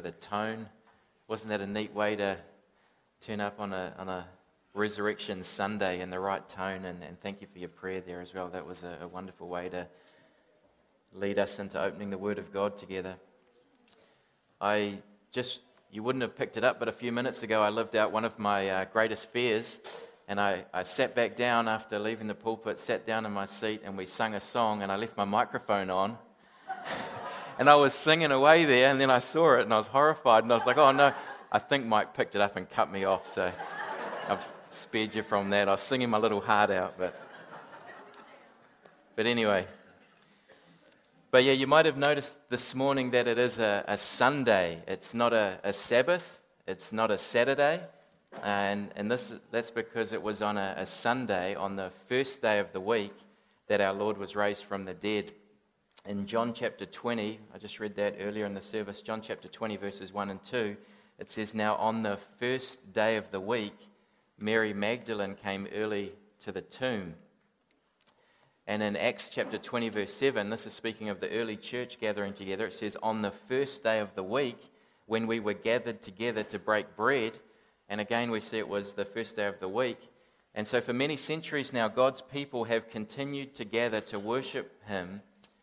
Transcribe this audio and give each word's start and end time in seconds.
the 0.00 0.12
tone. 0.12 0.68
Wasn't 1.26 1.50
that 1.50 1.60
a 1.60 1.66
neat 1.66 1.92
way 1.94 2.16
to 2.16 2.36
turn 3.20 3.40
up 3.40 3.60
on 3.60 3.72
a, 3.72 3.94
on 3.98 4.08
a 4.08 4.26
Resurrection 4.74 5.42
Sunday 5.42 6.00
in 6.00 6.10
the 6.10 6.20
right 6.20 6.48
tone? 6.48 6.84
And, 6.84 7.02
and 7.02 7.20
thank 7.20 7.40
you 7.40 7.46
for 7.52 7.58
your 7.58 7.68
prayer 7.68 8.00
there 8.00 8.20
as 8.20 8.34
well. 8.34 8.48
That 8.48 8.66
was 8.66 8.82
a, 8.82 8.98
a 9.02 9.08
wonderful 9.08 9.48
way 9.48 9.68
to 9.68 9.86
lead 11.14 11.38
us 11.38 11.58
into 11.58 11.80
opening 11.80 12.10
the 12.10 12.18
Word 12.18 12.38
of 12.38 12.52
God 12.52 12.76
together. 12.76 13.16
I 14.60 14.98
just, 15.32 15.60
you 15.90 16.02
wouldn't 16.02 16.22
have 16.22 16.36
picked 16.36 16.56
it 16.56 16.64
up, 16.64 16.78
but 16.78 16.88
a 16.88 16.92
few 16.92 17.12
minutes 17.12 17.42
ago 17.42 17.62
I 17.62 17.68
lived 17.68 17.96
out 17.96 18.12
one 18.12 18.24
of 18.24 18.38
my 18.38 18.70
uh, 18.70 18.84
greatest 18.86 19.30
fears. 19.30 19.78
And 20.28 20.38
I, 20.38 20.66
I 20.74 20.82
sat 20.82 21.14
back 21.14 21.36
down 21.36 21.68
after 21.68 21.98
leaving 21.98 22.26
the 22.26 22.34
pulpit, 22.34 22.78
sat 22.78 23.06
down 23.06 23.24
in 23.24 23.32
my 23.32 23.46
seat, 23.46 23.80
and 23.82 23.96
we 23.96 24.04
sung 24.04 24.34
a 24.34 24.40
song, 24.40 24.82
and 24.82 24.92
I 24.92 24.96
left 24.96 25.16
my 25.16 25.24
microphone 25.24 25.88
on. 25.88 26.18
And 27.58 27.68
I 27.68 27.74
was 27.74 27.94
singing 27.94 28.30
away 28.30 28.64
there, 28.64 28.90
and 28.90 29.00
then 29.00 29.10
I 29.10 29.18
saw 29.18 29.56
it, 29.56 29.62
and 29.62 29.72
I 29.72 29.76
was 29.76 29.88
horrified, 29.88 30.44
and 30.44 30.52
I 30.52 30.56
was 30.56 30.66
like, 30.66 30.78
oh 30.78 30.92
no, 30.92 31.12
I 31.50 31.58
think 31.58 31.86
Mike 31.86 32.14
picked 32.14 32.34
it 32.34 32.40
up 32.40 32.56
and 32.56 32.68
cut 32.68 32.90
me 32.90 33.04
off, 33.04 33.28
so 33.28 33.50
I've 34.28 34.52
spared 34.68 35.14
you 35.14 35.22
from 35.22 35.50
that. 35.50 35.68
I 35.68 35.72
was 35.72 35.80
singing 35.80 36.10
my 36.10 36.18
little 36.18 36.40
heart 36.40 36.70
out, 36.70 36.94
but. 36.98 37.14
But 39.18 39.26
anyway, 39.26 39.66
but 41.32 41.42
yeah, 41.42 41.52
you 41.52 41.66
might 41.66 41.86
have 41.86 41.96
noticed 41.96 42.36
this 42.50 42.72
morning 42.72 43.10
that 43.10 43.26
it 43.26 43.36
is 43.36 43.58
a, 43.58 43.84
a 43.88 43.98
Sunday. 43.98 44.80
It's 44.86 45.12
not 45.12 45.32
a, 45.32 45.58
a, 45.64 45.72
Sabbath, 45.72 46.40
it's 46.68 46.92
not 46.92 47.10
a 47.10 47.18
Saturday. 47.18 47.80
And, 48.44 48.90
and 48.94 49.10
this, 49.10 49.34
that's 49.50 49.72
because 49.72 50.12
it 50.12 50.22
was 50.22 50.40
on 50.40 50.56
a, 50.56 50.74
a 50.76 50.86
Sunday, 50.86 51.56
on 51.56 51.74
the 51.74 51.90
first 52.08 52.40
day 52.42 52.60
of 52.60 52.72
the 52.72 52.80
week, 52.80 53.12
that 53.66 53.80
our 53.80 53.92
Lord 53.92 54.18
was 54.18 54.36
raised 54.36 54.62
from 54.62 54.84
the 54.84 54.94
dead. 54.94 55.32
In 56.08 56.26
John 56.26 56.54
chapter 56.54 56.86
20, 56.86 57.38
I 57.54 57.58
just 57.58 57.80
read 57.80 57.94
that 57.96 58.16
earlier 58.18 58.46
in 58.46 58.54
the 58.54 58.62
service, 58.62 59.02
John 59.02 59.20
chapter 59.20 59.46
20, 59.46 59.76
verses 59.76 60.10
1 60.10 60.30
and 60.30 60.42
2, 60.42 60.74
it 61.18 61.28
says, 61.28 61.52
Now 61.52 61.74
on 61.74 62.02
the 62.02 62.16
first 62.38 62.94
day 62.94 63.18
of 63.18 63.30
the 63.30 63.40
week, 63.40 63.76
Mary 64.38 64.72
Magdalene 64.72 65.34
came 65.34 65.68
early 65.74 66.14
to 66.44 66.50
the 66.50 66.62
tomb. 66.62 67.12
And 68.66 68.82
in 68.82 68.96
Acts 68.96 69.28
chapter 69.28 69.58
20, 69.58 69.90
verse 69.90 70.14
7, 70.14 70.48
this 70.48 70.64
is 70.64 70.72
speaking 70.72 71.10
of 71.10 71.20
the 71.20 71.30
early 71.30 71.58
church 71.58 72.00
gathering 72.00 72.32
together. 72.32 72.68
It 72.68 72.72
says, 72.72 72.96
On 73.02 73.20
the 73.20 73.34
first 73.46 73.84
day 73.84 73.98
of 73.98 74.14
the 74.14 74.24
week, 74.24 74.72
when 75.04 75.26
we 75.26 75.40
were 75.40 75.52
gathered 75.52 76.00
together 76.00 76.42
to 76.44 76.58
break 76.58 76.96
bread, 76.96 77.32
and 77.90 78.00
again, 78.00 78.30
we 78.30 78.40
see 78.40 78.56
it 78.56 78.66
was 78.66 78.94
the 78.94 79.04
first 79.04 79.36
day 79.36 79.46
of 79.46 79.60
the 79.60 79.68
week. 79.68 80.00
And 80.54 80.66
so, 80.66 80.80
for 80.80 80.94
many 80.94 81.18
centuries 81.18 81.74
now, 81.74 81.88
God's 81.88 82.22
people 82.22 82.64
have 82.64 82.88
continued 82.88 83.54
to 83.56 83.66
gather 83.66 84.00
to 84.00 84.18
worship 84.18 84.72
Him 84.86 85.20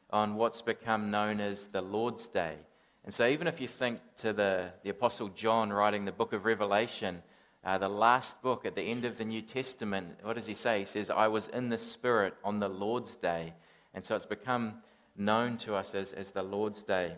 on 0.10 0.36
what's 0.36 0.62
become 0.62 1.12
known 1.12 1.40
as 1.40 1.66
the 1.68 1.82
Lord's 1.82 2.28
Day. 2.28 2.56
And 3.04 3.14
so, 3.14 3.28
even 3.28 3.48
if 3.48 3.62
you 3.62 3.68
think 3.68 4.00
to 4.18 4.34
the, 4.34 4.72
the 4.84 4.90
Apostle 4.90 5.30
John 5.30 5.72
writing 5.72 6.06
the 6.06 6.12
book 6.12 6.34
of 6.34 6.46
Revelation, 6.46 7.22
uh, 7.64 7.78
the 7.78 7.90
last 7.90 8.42
book 8.42 8.66
at 8.66 8.76
the 8.76 8.82
end 8.82 9.06
of 9.06 9.18
the 9.18 9.26
New 9.26 9.42
Testament, 9.42 10.20
what 10.24 10.34
does 10.34 10.48
he 10.48 10.56
say? 10.56 10.80
He 10.80 10.86
says, 10.86 11.10
I 11.10 11.28
was 11.28 11.48
in 11.50 11.70
the 11.70 11.78
Spirit 11.78 12.34
on 12.44 12.60
the 12.60 12.70
Lord's 12.70 13.16
Day. 13.16 13.54
And 13.94 14.04
so, 14.04 14.16
it's 14.16 14.26
become 14.26 14.76
known 15.16 15.58
to 15.58 15.76
us 15.76 15.94
as, 15.94 16.12
as 16.12 16.32
the 16.32 16.44
Lord's 16.44 16.84
Day, 16.84 17.14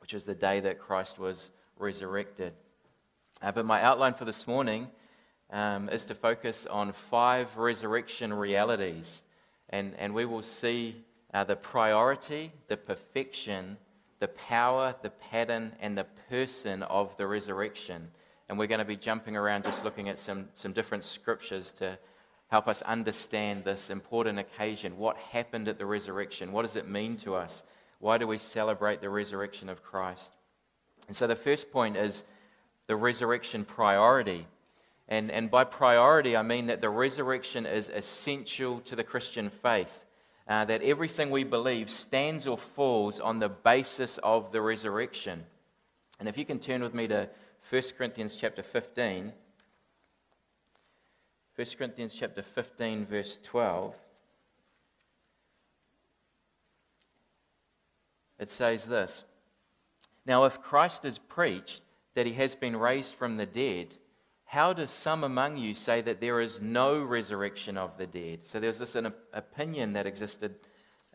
which 0.00 0.14
is 0.14 0.24
the 0.24 0.34
day 0.34 0.60
that 0.60 0.78
Christ 0.78 1.18
was 1.18 1.50
resurrected. 1.76 2.52
Uh, 3.42 3.52
but 3.52 3.66
my 3.66 3.82
outline 3.82 4.14
for 4.14 4.24
this 4.24 4.46
morning 4.46 4.88
um, 5.50 5.88
is 5.88 6.04
to 6.06 6.14
focus 6.14 6.66
on 6.66 6.92
five 6.92 7.56
resurrection 7.56 8.32
realities. 8.32 9.22
And, 9.70 9.94
and 9.98 10.14
we 10.14 10.24
will 10.24 10.42
see 10.42 11.04
uh, 11.34 11.44
the 11.44 11.56
priority, 11.56 12.52
the 12.68 12.76
perfection, 12.76 13.76
the 14.18 14.28
power, 14.28 14.94
the 15.02 15.10
pattern, 15.10 15.72
and 15.80 15.96
the 15.96 16.06
person 16.28 16.82
of 16.84 17.16
the 17.16 17.26
resurrection. 17.26 18.10
And 18.48 18.58
we're 18.58 18.66
going 18.66 18.78
to 18.78 18.84
be 18.84 18.96
jumping 18.96 19.36
around 19.36 19.64
just 19.64 19.84
looking 19.84 20.08
at 20.08 20.18
some, 20.18 20.48
some 20.54 20.72
different 20.72 21.04
scriptures 21.04 21.70
to 21.72 21.98
help 22.48 22.66
us 22.66 22.80
understand 22.82 23.64
this 23.64 23.90
important 23.90 24.38
occasion. 24.38 24.96
What 24.96 25.16
happened 25.16 25.68
at 25.68 25.78
the 25.78 25.86
resurrection? 25.86 26.50
What 26.50 26.62
does 26.62 26.76
it 26.76 26.88
mean 26.88 27.16
to 27.18 27.34
us? 27.34 27.62
Why 28.00 28.16
do 28.16 28.26
we 28.26 28.38
celebrate 28.38 29.00
the 29.00 29.10
resurrection 29.10 29.68
of 29.68 29.82
Christ? 29.82 30.30
And 31.08 31.16
so 31.16 31.26
the 31.26 31.36
first 31.36 31.70
point 31.70 31.96
is 31.96 32.24
the 32.86 32.96
resurrection 32.96 33.64
priority. 33.64 34.46
And, 35.08 35.30
and 35.30 35.50
by 35.50 35.64
priority, 35.64 36.36
I 36.36 36.42
mean 36.42 36.66
that 36.66 36.80
the 36.80 36.90
resurrection 36.90 37.66
is 37.66 37.88
essential 37.88 38.80
to 38.80 38.96
the 38.96 39.04
Christian 39.04 39.50
faith. 39.50 40.04
Uh, 40.48 40.64
that 40.64 40.82
everything 40.82 41.30
we 41.30 41.44
believe 41.44 41.90
stands 41.90 42.46
or 42.46 42.56
falls 42.56 43.20
on 43.20 43.38
the 43.38 43.50
basis 43.50 44.18
of 44.22 44.50
the 44.50 44.62
resurrection. 44.62 45.44
And 46.18 46.26
if 46.26 46.38
you 46.38 46.46
can 46.46 46.58
turn 46.58 46.82
with 46.82 46.94
me 46.94 47.06
to 47.08 47.28
1 47.70 47.82
Corinthians 47.98 48.34
chapter 48.34 48.62
15. 48.62 49.32
1 51.54 51.66
Corinthians 51.76 52.14
chapter 52.14 52.42
15, 52.42 53.04
verse 53.04 53.38
12. 53.42 53.94
It 58.38 58.50
says 58.50 58.86
this 58.86 59.24
Now, 60.24 60.44
if 60.44 60.62
Christ 60.62 61.04
is 61.04 61.18
preached, 61.18 61.82
that 62.14 62.26
he 62.26 62.32
has 62.34 62.54
been 62.54 62.76
raised 62.76 63.14
from 63.14 63.36
the 63.36 63.46
dead, 63.46 63.88
how 64.50 64.72
does 64.72 64.90
some 64.90 65.24
among 65.24 65.58
you 65.58 65.74
say 65.74 66.00
that 66.00 66.22
there 66.22 66.40
is 66.40 66.62
no 66.62 67.02
resurrection 67.02 67.76
of 67.76 67.98
the 67.98 68.06
dead? 68.06 68.46
So 68.46 68.58
there's 68.58 68.78
this 68.78 68.94
an 68.94 69.12
opinion 69.34 69.92
that 69.92 70.06
existed, 70.06 70.54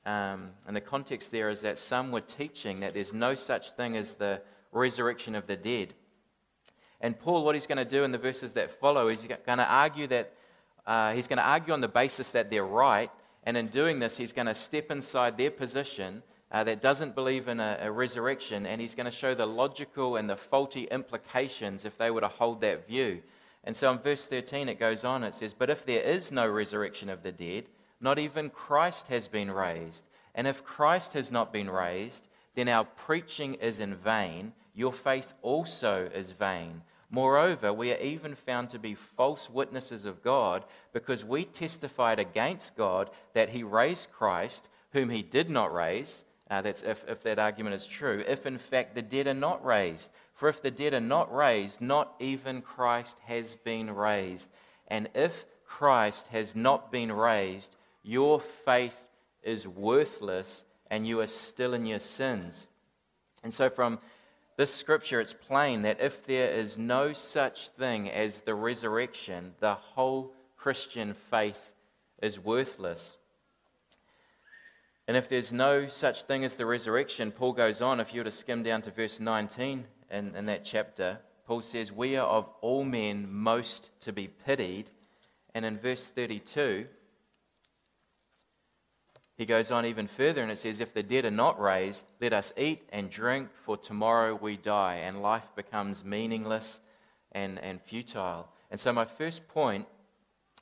um, 0.06 0.52
and 0.68 0.76
the 0.76 0.82
context 0.82 1.32
there 1.32 1.50
is 1.50 1.62
that 1.62 1.80
some 1.80 2.12
were 2.12 2.22
teaching 2.22 2.82
that 2.82 2.94
there's 2.94 3.12
no 3.12 3.34
such 3.34 3.72
thing 3.72 3.98
as 3.98 4.14
the 4.14 4.40
resurrection 4.72 5.34
of 5.34 5.48
the 5.48 5.56
dead. 5.56 5.96
And 7.02 7.20
Paul, 7.20 7.44
what 7.44 7.56
he's 7.56 7.66
going 7.66 7.80
to 7.80 7.86
do 7.86 8.04
in 8.04 8.12
the 8.12 8.20
verses 8.20 8.52
that 8.52 8.70
follow, 8.80 9.08
is 9.08 9.24
he's 9.24 9.36
going 9.48 9.58
to 9.58 9.68
argue 9.68 10.06
that 10.08 10.34
uh, 10.86 11.14
he's 11.14 11.28
going 11.28 11.38
to 11.38 11.44
argue 11.44 11.74
on 11.74 11.82
the 11.82 11.88
basis 11.88 12.30
that 12.32 12.52
they're 12.52 12.64
right, 12.64 13.10
and 13.46 13.58
in 13.58 13.66
doing 13.66 13.98
this, 13.98 14.16
he's 14.16 14.32
going 14.32 14.46
to 14.46 14.54
step 14.54 14.92
inside 14.92 15.40
their 15.40 15.50
position 15.50 16.22
uh, 16.54 16.64
that 16.64 16.82
doesn't 16.82 17.16
believe 17.16 17.48
in 17.48 17.60
a, 17.60 17.80
a 17.82 17.92
resurrection, 17.92 18.68
and 18.68 18.80
he's 18.80 18.94
going 18.94 19.10
to 19.10 19.12
show 19.12 19.34
the 19.34 19.46
logical 19.46 20.16
and 20.16 20.30
the 20.30 20.38
faulty 20.38 20.84
implications 20.84 21.84
if 21.84 21.98
they 21.98 22.12
were 22.12 22.22
to 22.22 22.28
hold 22.28 22.62
that 22.62 22.88
view. 22.88 23.24
And 23.64 23.76
so 23.76 23.92
in 23.92 23.98
verse 23.98 24.28
13 24.28 24.70
it 24.70 24.80
goes 24.80 25.04
on, 25.04 25.24
it 25.24 25.34
says, 25.34 25.56
But 25.56 25.72
if 25.72 25.84
there 25.84 26.04
is 26.04 26.32
no 26.32 26.48
resurrection 26.48 27.10
of 27.10 27.24
the 27.24 27.32
dead, 27.32 27.66
not 28.00 28.20
even 28.20 28.52
Christ 28.52 29.08
has 29.08 29.28
been 29.28 29.50
raised. 29.50 30.04
And 30.36 30.46
if 30.46 30.64
Christ 30.64 31.14
has 31.14 31.32
not 31.32 31.52
been 31.52 31.70
raised, 31.70 32.28
then 32.56 32.70
our 32.70 32.86
preaching 32.86 33.56
is 33.56 33.80
in 33.80 33.96
vain, 33.96 34.54
your 34.76 34.94
faith 34.94 35.34
also 35.42 36.10
is 36.14 36.34
vain. 36.34 36.82
Moreover, 37.10 37.74
we 37.74 37.92
are 37.92 38.00
even 38.00 38.36
found 38.36 38.70
to 38.72 38.80
be 38.80 38.96
false 38.96 39.50
witnesses 39.50 40.06
of 40.06 40.24
God 40.24 40.66
because 40.94 41.26
we 41.26 41.46
testified 41.46 42.20
against 42.20 42.76
God 42.76 43.10
that 43.34 43.50
he 43.50 43.64
raised 43.64 44.12
Christ, 44.12 44.70
whom 44.92 45.10
he 45.10 45.24
did 45.24 45.50
not 45.50 45.74
raise 45.74 46.26
uh, 46.50 46.62
that's 46.62 46.84
if, 46.84 47.04
if 47.08 47.24
that 47.24 47.40
argument 47.40 47.76
is 47.76 47.88
true. 47.88 48.24
If 48.28 48.46
in 48.46 48.58
fact 48.58 48.96
the 48.96 49.02
dead 49.02 49.28
are 49.28 49.34
not 49.34 49.66
raised. 49.66 50.12
For 50.34 50.50
if 50.50 50.62
the 50.62 50.72
dead 50.72 50.94
are 50.94 51.00
not 51.00 51.34
raised, 51.34 51.80
not 51.82 52.14
even 52.20 52.62
Christ 52.62 53.18
has 53.26 53.56
been 53.56 53.92
raised. 53.92 54.50
And 54.88 55.10
if 55.16 55.46
Christ 55.66 56.28
has 56.28 56.56
not 56.56 56.92
been 56.92 57.12
raised, 57.12 57.76
your 58.04 58.40
faith 58.40 59.08
is 59.42 59.68
worthless 59.68 60.66
and 60.90 61.08
you 61.08 61.22
are 61.22 61.28
still 61.28 61.74
in 61.74 61.86
your 61.86 62.00
sins. 62.00 62.68
And 63.44 63.54
so, 63.54 63.70
from 63.70 64.00
this 64.58 64.74
scripture, 64.74 65.20
it's 65.20 65.34
plain 65.34 65.82
that 65.82 66.00
if 66.00 66.26
there 66.26 66.50
is 66.50 66.78
no 66.78 67.14
such 67.14 67.70
thing 67.70 68.10
as 68.10 68.42
the 68.42 68.54
resurrection, 68.54 69.54
the 69.60 69.74
whole 69.74 70.34
Christian 70.58 71.14
faith 71.32 71.74
is 72.22 72.40
worthless. 72.40 73.18
And 75.08 75.18
if 75.18 75.28
there's 75.28 75.52
no 75.52 75.88
such 75.88 76.24
thing 76.24 76.46
as 76.46 76.56
the 76.56 76.66
resurrection, 76.66 77.32
Paul 77.32 77.54
goes 77.54 77.82
on, 77.82 78.00
if 78.00 78.14
you 78.14 78.22
were 78.22 78.26
to 78.26 78.32
skim 78.32 78.64
down 78.64 78.82
to 78.84 78.92
verse 78.92 79.20
19 79.20 79.86
in, 80.10 80.36
in 80.36 80.46
that 80.46 80.64
chapter, 80.64 81.20
Paul 81.46 81.62
says, 81.62 81.92
We 81.92 82.16
are 82.16 82.26
of 82.26 82.50
all 82.62 82.86
men 82.86 83.28
most 83.30 83.90
to 84.02 84.14
be 84.14 84.28
pitied. 84.28 84.90
And 85.54 85.66
in 85.66 85.78
verse 85.78 86.08
32, 86.08 86.88
he 89.36 89.46
goes 89.46 89.72
on 89.72 89.86
even 89.86 90.08
further 90.08 90.42
and 90.42 90.52
it 90.52 90.58
says, 90.58 90.80
If 90.80 90.94
the 90.94 91.04
dead 91.04 91.26
are 91.26 91.32
not 91.32 91.60
raised, 91.60 92.06
let 92.22 92.32
us 92.32 92.54
eat 92.56 92.84
and 92.90 93.10
drink, 93.10 93.50
for 93.66 93.76
tomorrow 93.76 94.36
we 94.36 94.56
die, 94.58 94.96
and 95.04 95.22
life 95.22 95.48
becomes 95.56 96.06
meaningless 96.06 96.80
and, 97.34 97.60
and 97.60 97.82
futile. 97.82 98.48
And 98.72 98.80
so, 98.80 98.94
my 98.94 99.06
first 99.06 99.48
point 99.48 99.86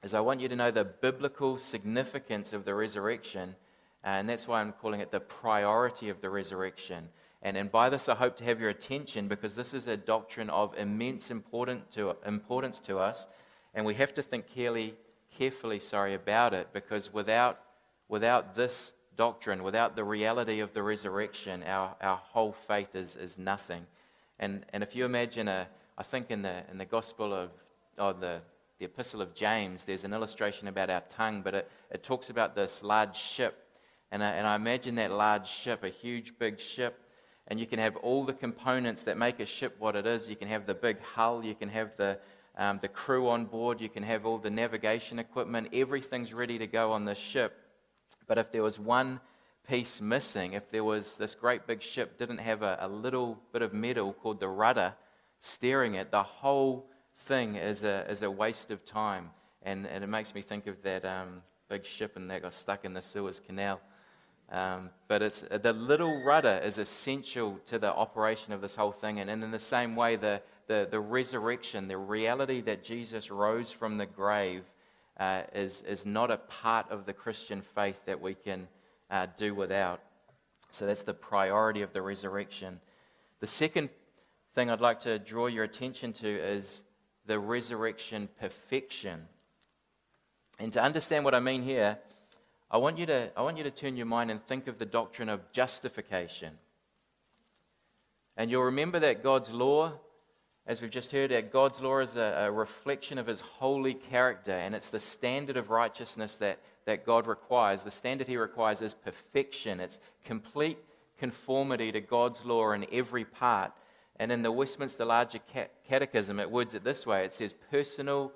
is 0.04 0.14
I 0.14 0.20
want 0.22 0.40
you 0.40 0.50
to 0.50 0.56
know 0.56 0.72
the 0.72 0.84
biblical 0.84 1.58
significance 1.58 2.54
of 2.54 2.66
the 2.66 2.74
resurrection 2.74 3.56
and 4.04 4.28
that's 4.28 4.48
why 4.48 4.62
I'm 4.62 4.72
calling 4.74 5.00
it 5.00 5.12
the 5.12 5.20
priority 5.20 6.10
of 6.10 6.22
the 6.22 6.30
resurrection. 6.30 7.10
And, 7.44 7.58
and 7.58 7.72
by 7.72 7.90
this, 7.90 8.08
I 8.08 8.16
hope 8.16 8.36
to 8.38 8.44
have 8.44 8.60
your 8.60 8.70
attention 8.70 9.28
because 9.28 9.56
this 9.56 9.74
is 9.74 9.88
a 9.88 9.98
doctrine 9.98 10.50
of 10.50 10.78
immense 10.78 11.32
important 11.32 11.92
to, 11.92 12.16
importance 12.26 12.80
to 12.82 13.00
us. 13.00 13.28
And 13.74 13.86
we 13.86 13.96
have 13.96 14.14
to 14.16 14.22
think 14.22 14.48
carefully, 14.48 14.96
carefully 15.38 15.80
sorry, 15.80 16.14
about 16.14 16.54
it 16.54 16.68
because 16.74 17.12
without, 17.12 17.60
without 18.08 18.54
this 18.54 18.94
doctrine, 19.16 19.64
without 19.64 19.96
the 19.96 20.04
reality 20.04 20.60
of 20.60 20.74
the 20.74 20.84
resurrection, 20.84 21.64
our, 21.64 21.96
our 22.02 22.18
whole 22.18 22.56
faith 22.68 22.96
is, 22.96 23.16
is 23.16 23.38
nothing. 23.38 23.86
And, 24.40 24.66
and 24.74 24.84
if 24.84 24.96
you 24.96 25.06
imagine, 25.06 25.48
a, 25.48 25.68
I 25.98 26.04
think 26.04 26.32
in 26.32 26.42
the, 26.42 26.64
in 26.70 26.78
the 26.78 26.86
Gospel 26.86 27.34
of, 27.34 27.50
or 27.98 28.14
the, 28.14 28.42
the 28.80 28.86
Epistle 28.86 29.22
of 29.22 29.34
James, 29.36 29.84
there's 29.84 30.04
an 30.04 30.14
illustration 30.14 30.68
about 30.68 30.90
our 30.90 31.04
tongue, 31.10 31.42
but 31.44 31.54
it, 31.54 31.72
it 31.92 32.04
talks 32.04 32.30
about 32.30 32.56
this 32.56 32.84
large 32.84 33.16
ship. 33.16 33.61
And 34.12 34.24
I, 34.24 34.32
and 34.32 34.46
I 34.46 34.56
imagine 34.56 34.96
that 34.96 35.12
large 35.12 35.48
ship, 35.48 35.84
a 35.84 35.90
huge, 35.90 36.38
big 36.38 36.60
ship, 36.60 37.00
and 37.48 37.60
you 37.60 37.66
can 37.66 37.80
have 37.80 37.96
all 37.98 38.24
the 38.24 38.34
components 38.34 39.04
that 39.04 39.18
make 39.18 39.40
a 39.40 39.46
ship 39.46 39.76
what 39.80 39.96
it 39.96 40.06
is. 40.06 40.30
You 40.30 40.36
can 40.36 40.48
have 40.48 40.66
the 40.66 40.74
big 40.74 41.02
hull, 41.02 41.44
you 41.44 41.56
can 41.56 41.70
have 41.70 41.96
the, 41.98 42.20
um, 42.58 42.80
the 42.82 42.88
crew 42.88 43.30
on 43.30 43.46
board, 43.46 43.82
you 43.82 43.90
can 43.90 44.04
have 44.04 44.26
all 44.26 44.38
the 44.38 44.50
navigation 44.50 45.20
equipment. 45.20 45.70
Everything's 45.74 46.34
ready 46.34 46.58
to 46.58 46.68
go 46.68 46.92
on 46.92 47.06
this 47.06 47.18
ship. 47.18 47.58
But 48.28 48.38
if 48.38 48.52
there 48.52 48.64
was 48.64 48.80
one 48.80 49.20
piece 49.68 50.02
missing, 50.02 50.54
if 50.54 50.70
there 50.70 50.84
was 50.84 51.16
this 51.16 51.36
great 51.36 51.66
big 51.68 51.82
ship 51.82 52.18
didn't 52.18 52.40
have 52.40 52.62
a, 52.62 52.78
a 52.82 52.88
little 52.88 53.40
bit 53.54 53.62
of 53.62 53.74
metal 53.74 54.14
called 54.14 54.40
the 54.40 54.48
rudder 54.48 54.94
steering 55.40 55.96
it, 55.96 56.12
the 56.12 56.24
whole 56.24 56.90
thing 57.16 57.56
is 57.56 57.84
a, 57.84 58.10
is 58.10 58.22
a 58.22 58.32
waste 58.32 58.72
of 58.72 58.86
time. 58.86 59.30
And, 59.64 59.86
and 59.88 60.04
it 60.04 60.08
makes 60.08 60.34
me 60.34 60.42
think 60.42 60.68
of 60.68 60.82
that 60.84 61.06
um, 61.06 61.42
big 61.70 61.86
ship 61.86 62.16
and 62.16 62.30
that 62.32 62.42
got 62.42 62.54
stuck 62.54 62.86
in 62.86 62.94
the 62.94 63.02
Suez 63.02 63.40
Canal. 63.40 63.80
Um, 64.52 64.90
but 65.08 65.22
it's, 65.22 65.42
the 65.42 65.72
little 65.72 66.24
rudder 66.24 66.60
is 66.64 66.78
essential 66.78 67.58
to 67.68 67.80
the 67.80 67.94
operation 67.94 68.52
of 68.52 68.60
this 68.60 68.76
whole 68.76 68.92
thing. 68.92 69.20
And, 69.20 69.30
and 69.30 69.44
in 69.44 69.52
the 69.52 69.60
same 69.60 69.96
way, 69.96 70.18
the, 70.18 70.42
the, 70.68 70.88
the 70.92 71.00
resurrection, 71.00 71.88
the 71.88 71.98
reality 71.98 72.60
that 72.62 72.84
Jesus 72.84 73.32
rose 73.32 73.72
from 73.72 73.98
the 73.98 74.06
grave, 74.06 74.64
uh, 75.18 75.44
is, 75.54 75.84
is 75.88 76.06
not 76.06 76.32
a 76.32 76.38
part 76.38 76.90
of 76.90 77.06
the 77.06 77.14
Christian 77.14 77.62
faith 77.62 78.06
that 78.06 78.20
we 78.20 78.34
can 78.34 78.68
uh, 79.10 79.28
do 79.38 79.56
without. 79.56 80.02
So 80.72 80.86
that's 80.86 81.04
the 81.04 81.14
priority 81.14 81.82
of 81.82 81.94
the 81.94 82.02
resurrection. 82.02 82.80
The 83.40 83.48
second 83.48 83.90
thing 84.56 84.70
I'd 84.70 84.82
like 84.82 85.02
to 85.02 85.20
draw 85.20 85.48
your 85.48 85.64
attention 85.64 86.12
to 86.14 86.28
is 86.28 86.82
the 87.26 87.40
resurrection 87.40 88.30
perfection. 88.40 89.28
And 90.60 90.74
to 90.74 90.82
understand 90.82 91.24
what 91.24 91.36
I 91.36 91.40
mean 91.40 91.64
here, 91.64 91.98
I 92.74 92.78
want 92.78 92.98
you 92.98 93.06
to, 93.08 93.30
I 93.36 93.42
want 93.42 93.58
you 93.58 93.66
to 93.66 93.72
turn 93.72 93.98
your 93.98 94.06
mind 94.06 94.32
and 94.32 94.42
think 94.42 94.68
of 94.68 94.78
the 94.78 94.86
doctrine 94.86 95.28
of 95.28 95.52
justification. 95.52 96.54
And 98.38 98.50
you'll 98.50 98.64
remember 98.64 98.98
that 99.00 99.22
God's 99.22 99.52
law, 99.52 99.92
as 100.66 100.82
we've 100.82 100.90
just 100.90 101.12
heard, 101.12 101.32
that 101.32 101.52
God's 101.52 101.82
law 101.82 102.00
is 102.00 102.16
a, 102.16 102.46
a 102.46 102.52
reflection 102.52 103.18
of 103.18 103.28
his 103.28 103.42
holy 103.42 103.94
character, 103.94 104.54
and 104.54 104.74
it's 104.74 104.88
the 104.88 105.02
standard 105.02 105.58
of 105.58 105.70
righteousness 105.70 106.38
that, 106.38 106.60
that 106.86 107.06
God 107.06 107.28
requires. 107.28 107.84
The 107.84 107.92
standard 107.92 108.28
he 108.30 108.38
requires 108.38 108.82
is 108.82 108.94
perfection, 108.94 109.82
it's 109.82 110.00
complete 110.24 110.78
conformity 111.20 111.92
to 111.92 112.00
God's 112.00 112.46
law 112.46 112.72
in 112.72 112.86
every 112.90 113.26
part. 113.26 113.74
And 114.16 114.32
in 114.32 114.44
the 114.44 114.52
Westminster 114.52 115.04
Larger 115.04 115.40
Catechism, 115.90 116.40
it 116.40 116.50
words 116.50 116.74
it 116.74 116.86
this 116.86 117.06
way 117.06 117.26
it 117.26 117.34
says, 117.34 117.54
personal, 117.70 118.32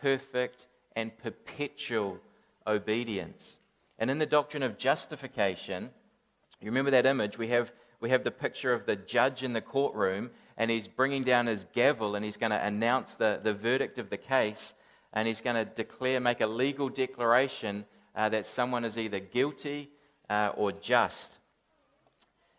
perfect, 0.00 0.68
and 0.94 1.16
perpetual 1.18 2.20
obedience. 2.64 3.58
And 4.02 4.10
in 4.10 4.18
the 4.18 4.26
doctrine 4.26 4.64
of 4.64 4.78
justification, 4.78 5.90
you 6.60 6.66
remember 6.66 6.90
that 6.90 7.06
image? 7.06 7.38
We 7.38 7.46
have, 7.50 7.70
we 8.00 8.10
have 8.10 8.24
the 8.24 8.32
picture 8.32 8.72
of 8.72 8.84
the 8.84 8.96
judge 8.96 9.44
in 9.44 9.52
the 9.52 9.60
courtroom, 9.60 10.30
and 10.56 10.72
he's 10.72 10.88
bringing 10.88 11.22
down 11.22 11.46
his 11.46 11.66
gavel 11.72 12.16
and 12.16 12.24
he's 12.24 12.36
going 12.36 12.50
to 12.50 12.66
announce 12.66 13.14
the, 13.14 13.38
the 13.40 13.54
verdict 13.54 13.98
of 13.98 14.10
the 14.10 14.16
case, 14.16 14.74
and 15.12 15.28
he's 15.28 15.40
going 15.40 15.54
to 15.54 15.64
declare, 15.64 16.18
make 16.18 16.40
a 16.40 16.48
legal 16.48 16.88
declaration 16.88 17.84
uh, 18.16 18.28
that 18.28 18.44
someone 18.44 18.84
is 18.84 18.98
either 18.98 19.20
guilty 19.20 19.88
uh, 20.28 20.50
or 20.56 20.72
just. 20.72 21.38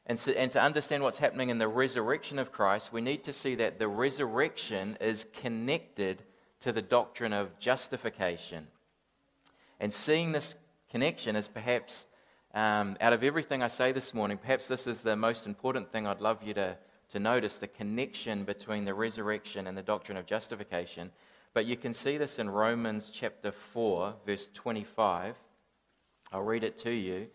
And, 0.05 0.17
so, 0.17 0.31
and 0.31 0.49
to 0.51 0.61
understand 0.61 1.03
what's 1.03 1.17
happening 1.17 1.49
in 1.49 1.57
the 1.57 1.67
resurrection 1.67 2.39
of 2.39 2.53
Christ, 2.53 2.93
we 2.93 3.01
need 3.01 3.25
to 3.25 3.33
see 3.33 3.55
that 3.55 3.79
the 3.79 3.89
resurrection 3.89 4.97
is 5.01 5.27
connected 5.33 6.23
to 6.61 6.71
the 6.71 6.81
doctrine 6.81 7.33
of 7.33 7.59
justification. 7.59 8.67
And 9.81 9.93
seeing 9.93 10.31
this 10.31 10.55
connection 10.93 11.35
is 11.35 11.47
perhaps, 11.47 12.05
um, 12.53 12.95
out 13.01 13.13
of 13.13 13.23
everything 13.23 13.63
I 13.63 13.67
say 13.67 13.91
this 13.91 14.13
morning, 14.13 14.37
perhaps 14.37 14.67
this 14.67 14.85
is 14.85 15.01
the 15.01 15.15
most 15.15 15.47
important 15.47 15.91
thing 15.91 16.05
I'd 16.05 16.21
love 16.21 16.43
you 16.43 16.53
to, 16.53 16.77
to 17.13 17.19
notice 17.19 17.57
the 17.57 17.67
connection 17.67 18.43
between 18.43 18.85
the 18.85 18.93
resurrection 18.93 19.65
and 19.65 19.75
the 19.75 19.81
doctrine 19.81 20.19
of 20.19 20.27
justification. 20.27 21.09
But 21.55 21.65
you 21.65 21.77
can 21.77 21.95
see 21.95 22.19
this 22.19 22.37
in 22.37 22.47
Romans 22.47 23.09
chapter 23.11 23.51
4, 23.51 24.13
verse 24.23 24.51
25. 24.53 25.35
I'll 26.31 26.43
read 26.43 26.63
it 26.63 26.77
to 26.83 26.91
you. 26.91 27.25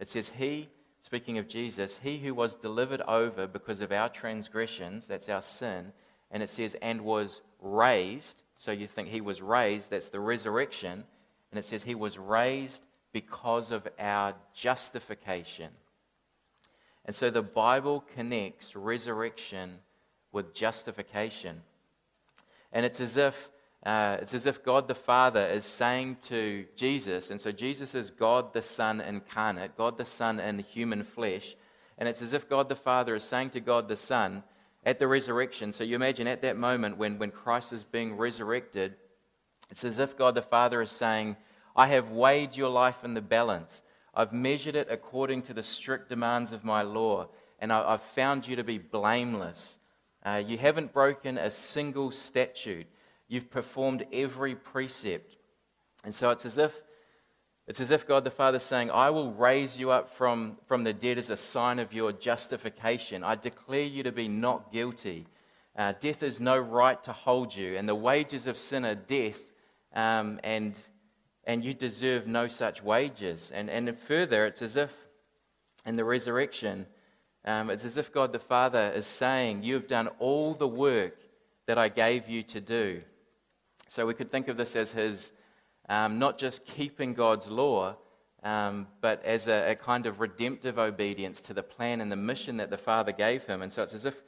It 0.00 0.08
says, 0.08 0.30
He, 0.30 0.68
speaking 1.00 1.38
of 1.38 1.46
Jesus, 1.46 2.00
he 2.02 2.18
who 2.18 2.34
was 2.34 2.56
delivered 2.56 3.02
over 3.02 3.46
because 3.46 3.80
of 3.80 3.92
our 3.92 4.08
transgressions, 4.08 5.06
that's 5.06 5.28
our 5.28 5.42
sin, 5.42 5.92
and 6.32 6.42
it 6.42 6.50
says, 6.50 6.74
and 6.82 7.02
was 7.02 7.42
raised. 7.60 8.42
So 8.56 8.72
you 8.72 8.88
think 8.88 9.06
he 9.06 9.20
was 9.20 9.40
raised, 9.40 9.90
that's 9.90 10.08
the 10.08 10.18
resurrection. 10.18 11.04
And 11.52 11.60
it 11.60 11.64
says 11.64 11.84
he 11.84 11.94
was 11.94 12.18
raised 12.18 12.84
because 13.14 13.70
of 13.70 13.88
our 13.98 14.34
justification. 14.52 15.70
And 17.06 17.14
so 17.14 17.30
the 17.30 17.42
Bible 17.42 18.04
connects 18.16 18.74
resurrection 18.74 19.76
with 20.32 20.52
justification. 20.52 21.62
And 22.72 22.84
it's 22.84 23.00
as 23.00 23.16
if 23.16 23.50
uh, 23.84 24.16
it's 24.22 24.32
as 24.32 24.46
if 24.46 24.64
God 24.64 24.88
the 24.88 24.94
Father 24.94 25.46
is 25.46 25.66
saying 25.66 26.16
to 26.28 26.64
Jesus, 26.74 27.30
and 27.30 27.38
so 27.38 27.52
Jesus 27.52 27.94
is 27.94 28.10
God 28.10 28.54
the 28.54 28.62
Son 28.62 29.00
incarnate, 29.00 29.76
God 29.76 29.98
the 29.98 30.06
Son 30.06 30.40
in 30.40 30.58
human 30.58 31.04
flesh, 31.04 31.54
and 31.98 32.08
it's 32.08 32.22
as 32.22 32.32
if 32.32 32.48
God 32.48 32.70
the 32.70 32.76
Father 32.76 33.14
is 33.14 33.22
saying 33.22 33.50
to 33.50 33.60
God 33.60 33.88
the 33.88 33.96
Son 33.96 34.42
at 34.86 34.98
the 34.98 35.06
resurrection. 35.06 35.70
So 35.70 35.84
you 35.84 35.96
imagine 35.96 36.26
at 36.26 36.40
that 36.42 36.56
moment 36.56 36.96
when, 36.96 37.18
when 37.18 37.30
Christ 37.30 37.74
is 37.74 37.84
being 37.84 38.16
resurrected, 38.16 38.94
it's 39.70 39.84
as 39.84 39.98
if 39.98 40.16
God 40.16 40.34
the 40.34 40.40
Father 40.42 40.80
is 40.80 40.90
saying, 40.90 41.36
I 41.76 41.88
have 41.88 42.10
weighed 42.10 42.56
your 42.56 42.70
life 42.70 43.04
in 43.04 43.14
the 43.14 43.20
balance. 43.20 43.82
I've 44.14 44.32
measured 44.32 44.76
it 44.76 44.88
according 44.90 45.42
to 45.42 45.54
the 45.54 45.62
strict 45.62 46.08
demands 46.08 46.52
of 46.52 46.64
my 46.64 46.82
law, 46.82 47.28
and 47.58 47.72
I, 47.72 47.90
have 47.92 48.02
found 48.02 48.46
you 48.46 48.56
to 48.56 48.64
be 48.64 48.78
blameless. 48.78 49.78
Uh, 50.24 50.42
you 50.46 50.56
haven't 50.56 50.92
broken 50.92 51.36
a 51.36 51.50
single 51.50 52.10
statute. 52.10 52.86
You've 53.28 53.50
performed 53.50 54.06
every 54.12 54.54
precept. 54.54 55.36
And 56.04 56.14
so 56.14 56.30
it's 56.30 56.46
as 56.46 56.58
if 56.58 56.80
it's 57.66 57.80
as 57.80 57.90
if 57.90 58.06
God 58.06 58.24
the 58.24 58.30
Father 58.30 58.58
is 58.58 58.62
saying, 58.62 58.90
I 58.90 59.08
will 59.08 59.32
raise 59.32 59.78
you 59.78 59.90
up 59.90 60.10
from, 60.10 60.58
from 60.66 60.84
the 60.84 60.92
dead 60.92 61.16
as 61.16 61.30
a 61.30 61.36
sign 61.36 61.78
of 61.78 61.94
your 61.94 62.12
justification. 62.12 63.24
I 63.24 63.36
declare 63.36 63.84
you 63.84 64.02
to 64.02 64.12
be 64.12 64.28
not 64.28 64.70
guilty. 64.70 65.26
Uh, 65.74 65.94
death 65.98 66.20
has 66.20 66.40
no 66.40 66.58
right 66.58 67.02
to 67.04 67.12
hold 67.12 67.56
you, 67.56 67.76
and 67.78 67.88
the 67.88 67.94
wages 67.94 68.46
of 68.46 68.58
sin 68.58 68.84
are 68.84 68.94
death, 68.94 69.40
um, 69.94 70.40
and 70.44 70.78
and 71.46 71.64
you 71.64 71.74
deserve 71.74 72.26
no 72.26 72.48
such 72.48 72.82
wages. 72.82 73.50
And, 73.54 73.68
and 73.70 73.98
further, 73.98 74.46
it's 74.46 74.62
as 74.62 74.76
if 74.76 74.92
in 75.86 75.96
the 75.96 76.04
resurrection, 76.04 76.86
um, 77.44 77.70
it's 77.70 77.84
as 77.84 77.96
if 77.96 78.12
God 78.12 78.32
the 78.32 78.38
Father 78.38 78.92
is 78.94 79.06
saying, 79.06 79.62
You 79.62 79.74
have 79.74 79.86
done 79.86 80.08
all 80.18 80.54
the 80.54 80.68
work 80.68 81.18
that 81.66 81.78
I 81.78 81.88
gave 81.88 82.28
you 82.28 82.42
to 82.44 82.60
do. 82.60 83.02
So 83.88 84.06
we 84.06 84.14
could 84.14 84.30
think 84.30 84.48
of 84.48 84.56
this 84.56 84.74
as 84.76 84.92
his 84.92 85.32
um, 85.88 86.18
not 86.18 86.38
just 86.38 86.64
keeping 86.64 87.14
God's 87.14 87.46
law, 87.46 87.96
um, 88.42 88.86
but 89.00 89.24
as 89.24 89.48
a, 89.48 89.70
a, 89.70 89.74
kind 89.74 90.06
of 90.06 90.20
redemptive 90.20 90.78
obedience 90.78 91.40
to 91.42 91.54
the 91.54 91.62
plan 91.62 92.00
and 92.00 92.12
the 92.12 92.16
mission 92.16 92.58
that 92.58 92.70
the 92.70 92.78
Father 92.78 93.12
gave 93.12 93.46
him. 93.46 93.62
And 93.62 93.72
so 93.72 93.82
it's 93.82 93.94
as 93.94 94.04
if 94.04 94.22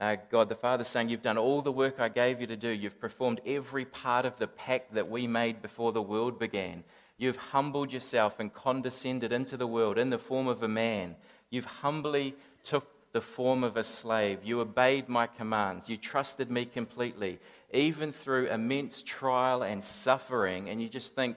uh, 0.00 0.16
God 0.30 0.48
the 0.48 0.54
Father 0.54 0.84
saying, 0.84 1.10
You've 1.10 1.22
done 1.22 1.38
all 1.38 1.60
the 1.60 1.70
work 1.70 2.00
I 2.00 2.08
gave 2.08 2.40
you 2.40 2.46
to 2.46 2.56
do. 2.56 2.68
You've 2.68 3.00
performed 3.00 3.40
every 3.44 3.84
part 3.84 4.24
of 4.24 4.38
the 4.38 4.46
pact 4.46 4.94
that 4.94 5.10
we 5.10 5.26
made 5.26 5.60
before 5.60 5.92
the 5.92 6.02
world 6.02 6.38
began. 6.38 6.84
You've 7.18 7.36
humbled 7.36 7.92
yourself 7.92 8.40
and 8.40 8.52
condescended 8.52 9.30
into 9.30 9.58
the 9.58 9.66
world 9.66 9.98
in 9.98 10.08
the 10.08 10.18
form 10.18 10.48
of 10.48 10.62
a 10.62 10.68
man. 10.68 11.16
You've 11.50 11.66
humbly 11.66 12.34
took 12.62 12.88
the 13.12 13.20
form 13.20 13.62
of 13.62 13.76
a 13.76 13.84
slave. 13.84 14.38
You 14.42 14.60
obeyed 14.60 15.08
my 15.08 15.26
commands. 15.26 15.88
You 15.88 15.98
trusted 15.98 16.50
me 16.50 16.64
completely, 16.64 17.38
even 17.72 18.12
through 18.12 18.46
immense 18.46 19.02
trial 19.02 19.62
and 19.62 19.84
suffering. 19.84 20.70
And 20.70 20.80
you 20.80 20.88
just 20.88 21.14
think 21.14 21.36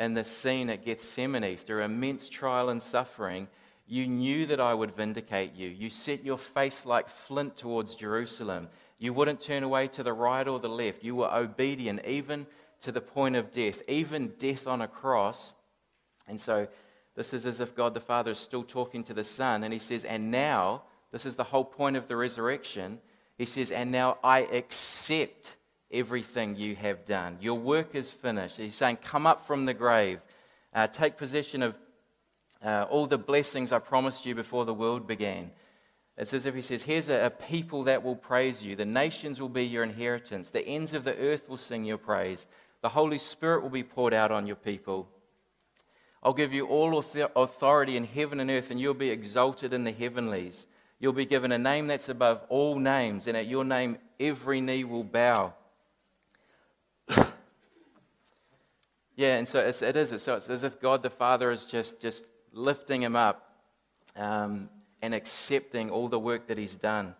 in 0.00 0.14
the 0.14 0.24
scene 0.24 0.70
at 0.70 0.84
Gethsemane, 0.84 1.56
through 1.56 1.82
immense 1.82 2.28
trial 2.28 2.70
and 2.70 2.82
suffering, 2.82 3.48
you 3.88 4.06
knew 4.06 4.46
that 4.46 4.60
I 4.60 4.74
would 4.74 4.94
vindicate 4.94 5.54
you. 5.54 5.68
You 5.68 5.88
set 5.88 6.24
your 6.24 6.38
face 6.38 6.84
like 6.84 7.08
flint 7.08 7.56
towards 7.56 7.94
Jerusalem. 7.94 8.68
You 8.98 9.12
wouldn't 9.12 9.40
turn 9.40 9.62
away 9.62 9.88
to 9.88 10.02
the 10.02 10.12
right 10.12 10.46
or 10.46 10.58
the 10.58 10.68
left. 10.68 11.02
You 11.02 11.16
were 11.16 11.34
obedient 11.34 12.04
even 12.06 12.46
to 12.82 12.92
the 12.92 13.00
point 13.00 13.36
of 13.36 13.50
death, 13.50 13.82
even 13.88 14.34
death 14.38 14.66
on 14.66 14.82
a 14.82 14.88
cross. 14.88 15.52
And 16.28 16.40
so 16.40 16.68
this 17.16 17.32
is 17.32 17.46
as 17.46 17.60
if 17.60 17.74
God 17.74 17.94
the 17.94 18.00
Father 18.00 18.32
is 18.32 18.38
still 18.38 18.62
talking 18.62 19.02
to 19.04 19.14
the 19.14 19.24
Son, 19.24 19.64
and 19.64 19.72
he 19.72 19.78
says, 19.78 20.04
And 20.04 20.30
now, 20.30 20.82
this 21.10 21.26
is 21.26 21.34
the 21.34 21.44
whole 21.44 21.64
point 21.64 21.96
of 21.96 22.06
the 22.06 22.16
resurrection. 22.16 23.00
He 23.36 23.46
says, 23.46 23.70
And 23.70 23.90
now 23.90 24.18
I 24.22 24.40
accept 24.40 25.56
everything 25.90 26.56
you 26.56 26.76
have 26.76 27.06
done. 27.06 27.38
Your 27.40 27.58
work 27.58 27.94
is 27.94 28.10
finished. 28.10 28.56
He's 28.56 28.74
saying, 28.74 28.98
Come 29.02 29.26
up 29.26 29.46
from 29.46 29.64
the 29.64 29.74
grave, 29.74 30.20
uh, 30.74 30.86
take 30.86 31.16
possession 31.16 31.62
of 31.62 31.74
uh, 32.64 32.86
all 32.90 33.06
the 33.06 33.18
blessings 33.18 33.72
I 33.72 33.78
promised 33.78 34.26
you 34.26 34.34
before 34.34 34.64
the 34.64 34.74
world 34.74 35.06
began. 35.06 35.50
It's 36.16 36.34
as 36.34 36.46
if 36.46 36.54
he 36.54 36.62
says, 36.62 36.82
Here's 36.82 37.08
a, 37.08 37.26
a 37.26 37.30
people 37.30 37.84
that 37.84 38.02
will 38.02 38.16
praise 38.16 38.62
you. 38.62 38.74
The 38.74 38.84
nations 38.84 39.40
will 39.40 39.48
be 39.48 39.64
your 39.64 39.84
inheritance. 39.84 40.50
The 40.50 40.66
ends 40.66 40.92
of 40.92 41.04
the 41.04 41.16
earth 41.16 41.48
will 41.48 41.56
sing 41.56 41.84
your 41.84 41.98
praise. 41.98 42.46
The 42.82 42.88
Holy 42.88 43.18
Spirit 43.18 43.62
will 43.62 43.70
be 43.70 43.84
poured 43.84 44.12
out 44.14 44.32
on 44.32 44.46
your 44.46 44.56
people. 44.56 45.08
I'll 46.22 46.34
give 46.34 46.52
you 46.52 46.66
all 46.66 46.98
authority 46.98 47.96
in 47.96 48.04
heaven 48.04 48.40
and 48.40 48.50
earth, 48.50 48.72
and 48.72 48.80
you'll 48.80 48.94
be 48.94 49.10
exalted 49.10 49.72
in 49.72 49.84
the 49.84 49.92
heavenlies. 49.92 50.66
You'll 50.98 51.12
be 51.12 51.26
given 51.26 51.52
a 51.52 51.58
name 51.58 51.86
that's 51.86 52.08
above 52.08 52.42
all 52.48 52.76
names, 52.78 53.28
and 53.28 53.36
at 53.36 53.46
your 53.46 53.64
name 53.64 53.98
every 54.18 54.60
knee 54.60 54.82
will 54.82 55.04
bow. 55.04 55.54
yeah, 59.16 59.36
and 59.36 59.46
so 59.46 59.60
it's, 59.60 59.80
it 59.80 59.96
is. 59.96 60.20
So 60.20 60.34
it's 60.34 60.50
as 60.50 60.64
if 60.64 60.80
God 60.80 61.04
the 61.04 61.10
Father 61.10 61.52
is 61.52 61.62
just, 61.62 62.00
just 62.00 62.24
lifting 62.52 63.02
him 63.02 63.16
up 63.16 63.52
um, 64.16 64.68
and 65.02 65.14
accepting 65.14 65.90
all 65.90 66.08
the 66.08 66.18
work 66.18 66.48
that 66.48 66.58
he's 66.58 66.76
done. 66.76 67.14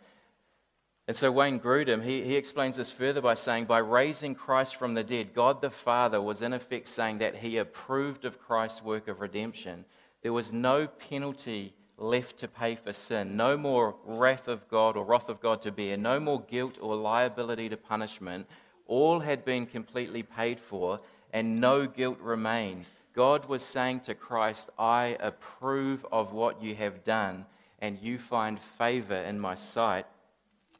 And 1.07 1.17
so 1.17 1.33
Wayne 1.33 1.59
Grudem, 1.59 2.05
he, 2.05 2.23
he 2.23 2.37
explains 2.37 2.77
this 2.77 2.93
further 2.93 3.23
by 3.23 3.33
saying, 3.33 3.65
by 3.65 3.79
raising 3.79 4.35
Christ 4.35 4.77
from 4.77 4.93
the 4.93 5.03
dead, 5.03 5.33
God 5.33 5.63
the 5.63 5.71
Father 5.71 6.21
was 6.21 6.43
in 6.43 6.53
effect 6.53 6.87
saying 6.89 7.19
that 7.19 7.39
he 7.39 7.57
approved 7.57 8.27
of 8.27 8.39
Christ's 8.39 8.83
work 8.83 9.09
of 9.09 9.21
redemption. 9.21 9.87
There 10.23 10.35
was 10.35 10.53
no 10.53 10.87
penalty 10.87 11.73
left 11.97 12.37
to 12.39 12.49
pay 12.49 12.75
for 12.75 12.93
sin, 12.93 13.37
no 13.39 13.57
more 13.57 13.95
wrath 14.05 14.49
of 14.49 14.69
God 14.69 14.99
or 14.99 15.05
wrath 15.05 15.31
of 15.31 15.41
God 15.41 15.63
to 15.63 15.73
bear, 15.73 15.97
no 15.97 16.21
more 16.21 16.43
guilt 16.43 16.77
or 16.79 16.95
liability 16.95 17.71
to 17.71 17.77
punishment. 17.79 18.47
All 18.87 19.21
had 19.21 19.47
been 19.47 19.65
completely 19.65 20.23
paid 20.23 20.61
for, 20.61 21.01
and 21.33 21.59
no 21.59 21.87
guilt 21.87 22.19
remained. 22.21 22.85
God 23.19 23.47
was 23.47 23.65
saying 23.65 24.03
to 24.03 24.15
Christ, 24.15 24.71
I 24.79 25.17
approve 25.19 26.07
of 26.13 26.33
what 26.33 26.63
you 26.63 26.77
have 26.77 27.03
done, 27.03 27.47
and 27.81 27.99
you 28.01 28.17
find 28.17 28.61
favor 28.61 29.17
in 29.17 29.41
my 29.41 29.57
sight. 29.57 30.07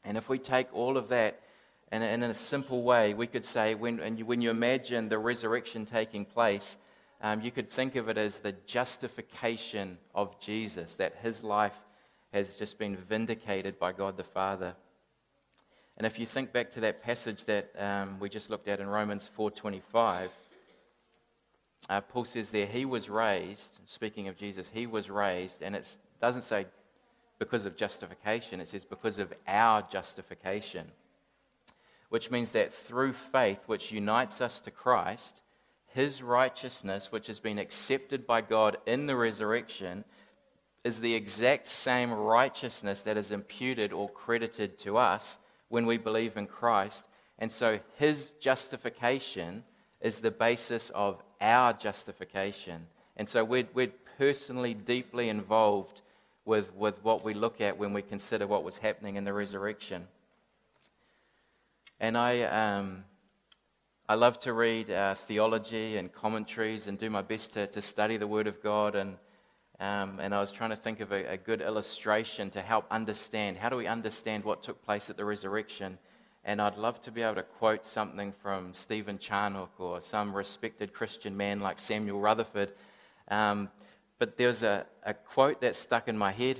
And 0.05 0.15
if 0.17 0.29
we 0.29 0.39
take 0.39 0.73
all 0.73 0.95
of 0.95 1.09
that 1.09 1.41
and 1.91 2.01
in 2.01 2.23
a 2.23 2.33
simple 2.33 2.81
way, 2.83 3.13
we 3.13 3.27
could 3.27 3.43
say 3.43 3.75
when, 3.75 4.15
you, 4.15 4.25
when 4.25 4.39
you 4.39 4.51
imagine 4.51 5.09
the 5.09 5.19
resurrection 5.19 5.85
taking 5.85 6.23
place, 6.23 6.77
um, 7.21 7.41
you 7.41 7.51
could 7.51 7.69
think 7.69 7.97
of 7.97 8.07
it 8.07 8.17
as 8.17 8.39
the 8.39 8.53
justification 8.65 9.97
of 10.15 10.39
Jesus, 10.39 10.95
that 10.95 11.17
his 11.21 11.43
life 11.43 11.75
has 12.31 12.55
just 12.55 12.79
been 12.79 12.95
vindicated 12.95 13.77
by 13.77 13.91
God 13.91 14.15
the 14.15 14.23
Father. 14.23 14.75
And 15.97 16.07
if 16.07 16.17
you 16.17 16.25
think 16.25 16.53
back 16.53 16.71
to 16.71 16.79
that 16.79 17.03
passage 17.03 17.43
that 17.47 17.69
um, 17.77 18.17
we 18.17 18.29
just 18.29 18.49
looked 18.49 18.69
at 18.69 18.79
in 18.79 18.87
Romans 18.87 19.29
4:25, 19.37 20.29
uh, 21.87 22.01
Paul 22.01 22.25
says 22.25 22.49
there, 22.49 22.65
he 22.65 22.85
was 22.85 23.09
raised. 23.09 23.79
Speaking 23.85 24.27
of 24.27 24.37
Jesus, 24.37 24.69
he 24.73 24.85
was 24.85 25.09
raised, 25.09 25.61
and 25.61 25.75
it 25.75 25.87
doesn't 26.21 26.43
say 26.43 26.65
because 27.39 27.65
of 27.65 27.77
justification. 27.77 28.59
It 28.59 28.67
says 28.67 28.83
because 28.83 29.17
of 29.17 29.33
our 29.47 29.81
justification, 29.83 30.87
which 32.09 32.29
means 32.29 32.51
that 32.51 32.73
through 32.73 33.13
faith, 33.13 33.59
which 33.65 33.91
unites 33.91 34.41
us 34.41 34.59
to 34.61 34.71
Christ, 34.71 35.41
his 35.87 36.21
righteousness, 36.21 37.11
which 37.11 37.27
has 37.27 37.39
been 37.39 37.57
accepted 37.57 38.27
by 38.27 38.41
God 38.41 38.77
in 38.85 39.07
the 39.07 39.15
resurrection, 39.15 40.03
is 40.83 41.01
the 41.01 41.15
exact 41.15 41.67
same 41.67 42.11
righteousness 42.11 43.01
that 43.01 43.17
is 43.17 43.31
imputed 43.31 43.91
or 43.91 44.09
credited 44.09 44.77
to 44.79 44.97
us 44.97 45.37
when 45.69 45.85
we 45.85 45.97
believe 45.97 46.37
in 46.37 46.47
Christ. 46.47 47.07
And 47.37 47.51
so 47.51 47.79
his 47.95 48.31
justification 48.39 49.63
is 50.01 50.19
the 50.19 50.31
basis 50.31 50.89
of 50.91 51.21
our 51.41 51.73
justification. 51.73 52.87
And 53.17 53.27
so 53.27 53.43
we're, 53.43 53.67
we're 53.73 53.91
personally, 54.17 54.73
deeply 54.73 55.29
involved 55.29 56.01
with, 56.45 56.73
with 56.75 57.03
what 57.03 57.23
we 57.23 57.33
look 57.33 57.61
at 57.61 57.77
when 57.77 57.93
we 57.93 58.01
consider 58.01 58.47
what 58.47 58.63
was 58.63 58.77
happening 58.77 59.15
in 59.15 59.23
the 59.23 59.33
resurrection. 59.33 60.07
And 61.99 62.17
I, 62.17 62.41
um, 62.43 63.03
I 64.07 64.15
love 64.15 64.39
to 64.39 64.53
read 64.53 64.89
uh, 64.89 65.13
theology 65.13 65.97
and 65.97 66.11
commentaries 66.11 66.87
and 66.87 66.97
do 66.97 67.09
my 67.09 67.21
best 67.21 67.53
to, 67.53 67.67
to 67.67 67.81
study 67.81 68.17
the 68.17 68.25
Word 68.25 68.47
of 68.47 68.63
God. 68.63 68.95
And, 68.95 69.17
um, 69.79 70.19
and 70.19 70.33
I 70.33 70.39
was 70.39 70.51
trying 70.51 70.71
to 70.71 70.75
think 70.75 70.99
of 70.99 71.11
a, 71.11 71.33
a, 71.33 71.37
good 71.37 71.61
illustration 71.61 72.49
to 72.51 72.61
help 72.61 72.85
understand 72.89 73.57
how 73.57 73.69
do 73.69 73.75
we 73.75 73.85
understand 73.85 74.43
what 74.43 74.63
took 74.63 74.83
place 74.83 75.09
at 75.09 75.17
the 75.17 75.25
resurrection. 75.25 75.99
And 76.45 76.61
I'd 76.61 76.77
love 76.77 77.01
to 77.01 77.11
be 77.11 77.21
able 77.21 77.35
to 77.35 77.43
quote 77.43 77.85
something 77.85 78.33
from 78.41 78.73
Stephen 78.73 79.19
Charnock 79.19 79.71
or 79.77 80.01
some 80.01 80.33
respected 80.33 80.93
Christian 80.93 81.35
man 81.35 81.59
like 81.59 81.79
Samuel 81.79 82.19
Rutherford. 82.19 82.71
Um, 83.27 83.69
but 84.19 84.37
there's 84.37 84.63
a, 84.63 84.85
a 85.03 85.13
quote 85.13 85.61
that 85.61 85.75
stuck 85.75 86.07
in 86.07 86.17
my 86.17 86.31
head, 86.31 86.59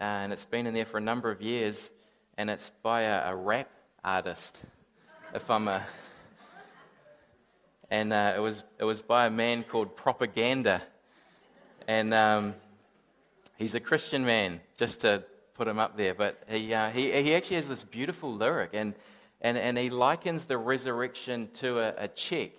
uh, 0.00 0.04
and 0.04 0.32
it's 0.32 0.44
been 0.44 0.66
in 0.66 0.74
there 0.74 0.84
for 0.84 0.98
a 0.98 1.00
number 1.00 1.30
of 1.30 1.42
years, 1.42 1.90
and 2.36 2.50
it's 2.50 2.70
by 2.82 3.02
a, 3.02 3.32
a 3.32 3.36
rap 3.36 3.68
artist. 4.04 4.60
If 5.34 5.48
I'm 5.50 5.68
a, 5.68 5.82
and 7.90 8.12
uh, 8.12 8.34
it 8.36 8.40
was 8.40 8.62
it 8.78 8.84
was 8.84 9.00
by 9.00 9.26
a 9.26 9.30
man 9.30 9.64
called 9.64 9.96
Propaganda, 9.96 10.82
and 11.88 12.14
um, 12.14 12.54
he's 13.58 13.74
a 13.74 13.80
Christian 13.80 14.24
man. 14.24 14.60
Just 14.76 15.00
to 15.02 15.24
put 15.54 15.66
him 15.66 15.78
up 15.78 15.96
there, 15.96 16.14
but 16.14 16.42
he 16.48 16.72
uh, 16.72 16.90
he 16.90 17.10
he 17.10 17.34
actually 17.34 17.56
has 17.56 17.68
this 17.68 17.84
beautiful 17.84 18.32
lyric, 18.32 18.70
and 18.72 18.94
and 19.40 19.56
and 19.56 19.78
he 19.78 19.90
likens 19.90 20.44
the 20.46 20.58
resurrection 20.58 21.48
to 21.54 21.78
a, 21.78 21.94
a 22.04 22.08
check 22.08 22.52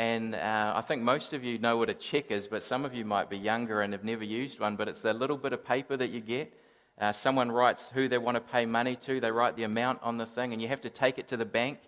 and 0.00 0.34
uh, 0.34 0.72
I 0.76 0.80
think 0.80 1.02
most 1.02 1.34
of 1.34 1.44
you 1.44 1.58
know 1.58 1.76
what 1.76 1.90
a 1.90 1.94
check 1.94 2.30
is, 2.30 2.48
but 2.48 2.62
some 2.62 2.86
of 2.86 2.94
you 2.94 3.04
might 3.04 3.28
be 3.28 3.36
younger 3.36 3.82
and 3.82 3.92
have 3.92 4.02
never 4.02 4.24
used 4.24 4.58
one. 4.58 4.74
But 4.74 4.88
it's 4.88 5.02
that 5.02 5.18
little 5.18 5.36
bit 5.36 5.52
of 5.52 5.62
paper 5.62 5.94
that 5.94 6.08
you 6.08 6.20
get. 6.20 6.54
Uh, 6.98 7.12
someone 7.12 7.52
writes 7.52 7.90
who 7.92 8.08
they 8.08 8.16
want 8.16 8.36
to 8.36 8.40
pay 8.40 8.64
money 8.64 8.96
to, 8.96 9.20
they 9.20 9.30
write 9.30 9.56
the 9.56 9.64
amount 9.64 9.98
on 10.02 10.16
the 10.16 10.24
thing, 10.24 10.54
and 10.54 10.62
you 10.62 10.68
have 10.68 10.80
to 10.80 10.88
take 10.88 11.18
it 11.18 11.28
to 11.28 11.36
the 11.36 11.44
bank 11.44 11.80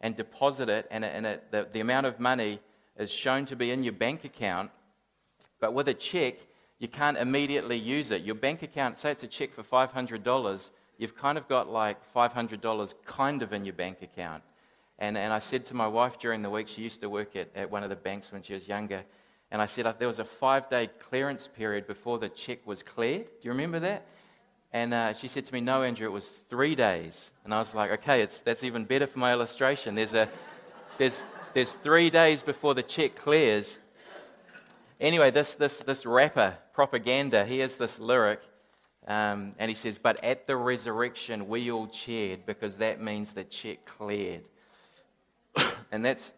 and 0.00 0.16
deposit 0.16 0.68
it. 0.68 0.86
And, 0.92 1.04
and 1.04 1.26
it, 1.26 1.50
the, 1.50 1.66
the 1.72 1.80
amount 1.80 2.06
of 2.06 2.20
money 2.20 2.60
is 2.96 3.10
shown 3.10 3.46
to 3.46 3.56
be 3.56 3.72
in 3.72 3.82
your 3.82 3.94
bank 3.94 4.24
account. 4.24 4.70
But 5.60 5.74
with 5.74 5.88
a 5.88 5.94
check, 5.94 6.36
you 6.78 6.86
can't 6.86 7.18
immediately 7.18 7.78
use 7.78 8.12
it. 8.12 8.22
Your 8.22 8.36
bank 8.36 8.62
account, 8.62 8.96
say 8.96 9.10
it's 9.10 9.24
a 9.24 9.26
check 9.26 9.52
for 9.52 9.64
$500, 9.64 10.70
you've 10.98 11.16
kind 11.16 11.38
of 11.38 11.48
got 11.48 11.70
like 11.70 11.98
$500 12.14 12.94
kind 13.04 13.42
of 13.42 13.52
in 13.52 13.64
your 13.64 13.74
bank 13.74 14.02
account. 14.02 14.42
And, 14.98 15.16
and 15.18 15.32
I 15.32 15.38
said 15.38 15.66
to 15.66 15.74
my 15.74 15.86
wife 15.86 16.18
during 16.18 16.42
the 16.42 16.50
week, 16.50 16.68
she 16.68 16.82
used 16.82 17.00
to 17.02 17.10
work 17.10 17.36
at, 17.36 17.50
at 17.54 17.70
one 17.70 17.82
of 17.82 17.90
the 17.90 17.96
banks 17.96 18.32
when 18.32 18.42
she 18.42 18.54
was 18.54 18.66
younger, 18.66 19.04
and 19.50 19.62
I 19.62 19.66
said 19.66 19.86
there 19.98 20.08
was 20.08 20.18
a 20.18 20.24
five 20.24 20.68
day 20.68 20.88
clearance 20.98 21.48
period 21.48 21.86
before 21.86 22.18
the 22.18 22.28
check 22.28 22.66
was 22.66 22.82
cleared. 22.82 23.26
Do 23.26 23.32
you 23.42 23.50
remember 23.50 23.78
that? 23.80 24.06
And 24.72 24.92
uh, 24.92 25.14
she 25.14 25.28
said 25.28 25.46
to 25.46 25.54
me, 25.54 25.60
No, 25.60 25.82
Andrew, 25.82 26.06
it 26.06 26.12
was 26.12 26.26
three 26.26 26.74
days. 26.74 27.30
And 27.44 27.54
I 27.54 27.58
was 27.58 27.74
like, 27.74 27.90
Okay, 27.92 28.22
it's, 28.22 28.40
that's 28.40 28.64
even 28.64 28.84
better 28.84 29.06
for 29.06 29.18
my 29.18 29.32
illustration. 29.32 29.94
There's, 29.94 30.14
a, 30.14 30.28
there's, 30.98 31.26
there's 31.54 31.72
three 31.72 32.10
days 32.10 32.42
before 32.42 32.74
the 32.74 32.82
check 32.82 33.14
clears. 33.14 33.78
Anyway, 35.00 35.30
this, 35.30 35.54
this, 35.54 35.78
this 35.80 36.04
rapper, 36.06 36.56
Propaganda, 36.72 37.44
he 37.44 37.60
has 37.60 37.76
this 37.76 38.00
lyric. 38.00 38.40
Um, 39.06 39.54
and 39.58 39.68
he 39.68 39.74
says, 39.74 39.98
But 39.98 40.22
at 40.24 40.46
the 40.46 40.56
resurrection, 40.56 41.48
we 41.48 41.70
all 41.70 41.86
cheered 41.86 42.44
because 42.44 42.76
that 42.76 43.00
means 43.00 43.32
the 43.32 43.44
check 43.44 43.84
cleared. 43.84 44.42
and 45.92 46.04
that's, 46.04 46.32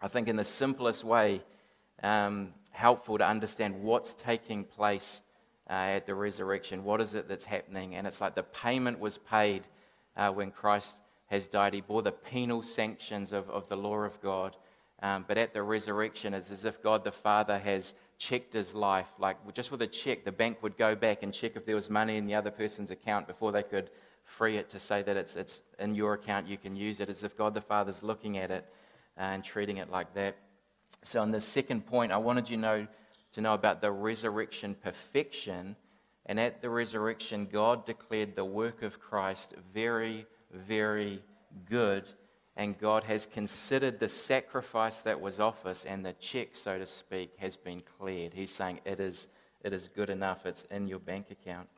I 0.00 0.08
think, 0.08 0.28
in 0.28 0.36
the 0.36 0.44
simplest 0.44 1.04
way, 1.04 1.42
um, 2.02 2.54
helpful 2.70 3.18
to 3.18 3.26
understand 3.26 3.82
what's 3.82 4.14
taking 4.14 4.64
place 4.64 5.20
uh, 5.68 5.72
at 5.72 6.06
the 6.06 6.14
resurrection. 6.14 6.84
What 6.84 7.00
is 7.00 7.14
it 7.14 7.28
that's 7.28 7.44
happening? 7.44 7.94
And 7.94 8.06
it's 8.06 8.20
like 8.20 8.34
the 8.34 8.42
payment 8.42 9.00
was 9.00 9.18
paid 9.18 9.64
uh, 10.16 10.30
when 10.30 10.50
Christ 10.50 10.94
has 11.26 11.48
died. 11.48 11.74
He 11.74 11.80
bore 11.80 12.02
the 12.02 12.12
penal 12.12 12.62
sanctions 12.62 13.32
of, 13.32 13.50
of 13.50 13.68
the 13.68 13.76
law 13.76 13.98
of 13.98 14.20
God. 14.20 14.56
Um, 15.02 15.24
but 15.26 15.38
at 15.38 15.54
the 15.54 15.62
resurrection, 15.62 16.34
it's 16.34 16.50
as 16.50 16.64
if 16.64 16.82
God 16.82 17.04
the 17.04 17.12
Father 17.12 17.58
has 17.58 17.94
checked 18.20 18.52
his 18.52 18.74
life. 18.74 19.08
Like 19.18 19.36
just 19.54 19.72
with 19.72 19.82
a 19.82 19.86
check, 19.86 20.24
the 20.24 20.30
bank 20.30 20.62
would 20.62 20.76
go 20.76 20.94
back 20.94 21.22
and 21.24 21.32
check 21.32 21.56
if 21.56 21.64
there 21.64 21.74
was 21.74 21.88
money 21.90 22.18
in 22.18 22.26
the 22.26 22.34
other 22.34 22.50
person's 22.50 22.90
account 22.90 23.26
before 23.26 23.50
they 23.50 23.62
could 23.62 23.90
free 24.24 24.58
it 24.58 24.68
to 24.70 24.78
say 24.78 25.02
that 25.02 25.16
it's, 25.16 25.34
it's 25.34 25.62
in 25.78 25.94
your 25.94 26.14
account, 26.14 26.46
you 26.46 26.58
can 26.58 26.76
use 26.76 27.00
it 27.00 27.08
as 27.08 27.24
if 27.24 27.36
God 27.36 27.54
the 27.54 27.62
Father's 27.62 28.02
looking 28.02 28.38
at 28.38 28.50
it 28.50 28.64
and 29.16 29.42
treating 29.42 29.78
it 29.78 29.90
like 29.90 30.14
that. 30.14 30.36
So, 31.02 31.22
on 31.22 31.30
the 31.30 31.40
second 31.40 31.86
point, 31.86 32.12
I 32.12 32.18
wanted 32.18 32.50
you 32.50 32.58
know, 32.58 32.86
to 33.32 33.40
know 33.40 33.54
about 33.54 33.80
the 33.80 33.90
resurrection 33.90 34.76
perfection. 34.82 35.74
And 36.26 36.38
at 36.38 36.60
the 36.60 36.68
resurrection, 36.68 37.48
God 37.50 37.86
declared 37.86 38.36
the 38.36 38.44
work 38.44 38.82
of 38.82 39.00
Christ 39.00 39.54
very, 39.72 40.26
very 40.52 41.22
good. 41.68 42.04
And 42.56 42.78
God 42.78 43.04
has 43.04 43.26
considered 43.26 44.00
the 44.00 44.08
sacrifice 44.08 45.02
that 45.02 45.20
was 45.20 45.40
offered, 45.40 45.78
and 45.86 46.04
the 46.04 46.12
check, 46.14 46.48
so 46.54 46.78
to 46.78 46.86
speak, 46.86 47.32
has 47.38 47.56
been 47.56 47.82
cleared. 47.98 48.34
He's 48.34 48.50
saying 48.50 48.80
it 48.84 49.00
is, 49.00 49.28
it 49.62 49.72
is 49.72 49.88
good 49.88 50.10
enough, 50.10 50.44
it's 50.44 50.64
in 50.70 50.88
your 50.88 50.98
bank 50.98 51.30
account. 51.30 51.68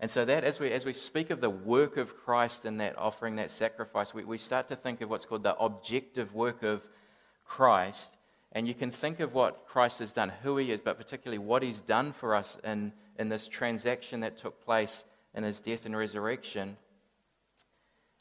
And 0.00 0.10
so 0.10 0.24
that 0.24 0.44
as 0.44 0.58
we, 0.58 0.72
as 0.72 0.86
we 0.86 0.94
speak 0.94 1.28
of 1.30 1.40
the 1.40 1.50
work 1.50 1.98
of 1.98 2.16
Christ 2.16 2.64
and 2.64 2.80
that 2.80 2.98
offering, 2.98 3.36
that 3.36 3.50
sacrifice, 3.50 4.14
we, 4.14 4.24
we 4.24 4.38
start 4.38 4.68
to 4.68 4.76
think 4.76 5.02
of 5.02 5.10
what's 5.10 5.26
called 5.26 5.42
the 5.42 5.56
objective 5.56 6.34
work 6.34 6.62
of 6.62 6.82
Christ. 7.44 8.16
And 8.52 8.66
you 8.66 8.74
can 8.74 8.90
think 8.90 9.20
of 9.20 9.34
what 9.34 9.66
Christ 9.68 9.98
has 9.98 10.12
done, 10.12 10.32
who 10.42 10.56
he 10.56 10.72
is, 10.72 10.80
but 10.80 10.96
particularly 10.96 11.38
what 11.38 11.62
he's 11.62 11.82
done 11.82 12.12
for 12.14 12.34
us 12.34 12.58
in, 12.64 12.92
in 13.18 13.28
this 13.28 13.46
transaction 13.46 14.20
that 14.20 14.38
took 14.38 14.64
place 14.64 15.04
in 15.34 15.44
his 15.44 15.60
death 15.60 15.84
and 15.84 15.96
resurrection, 15.96 16.78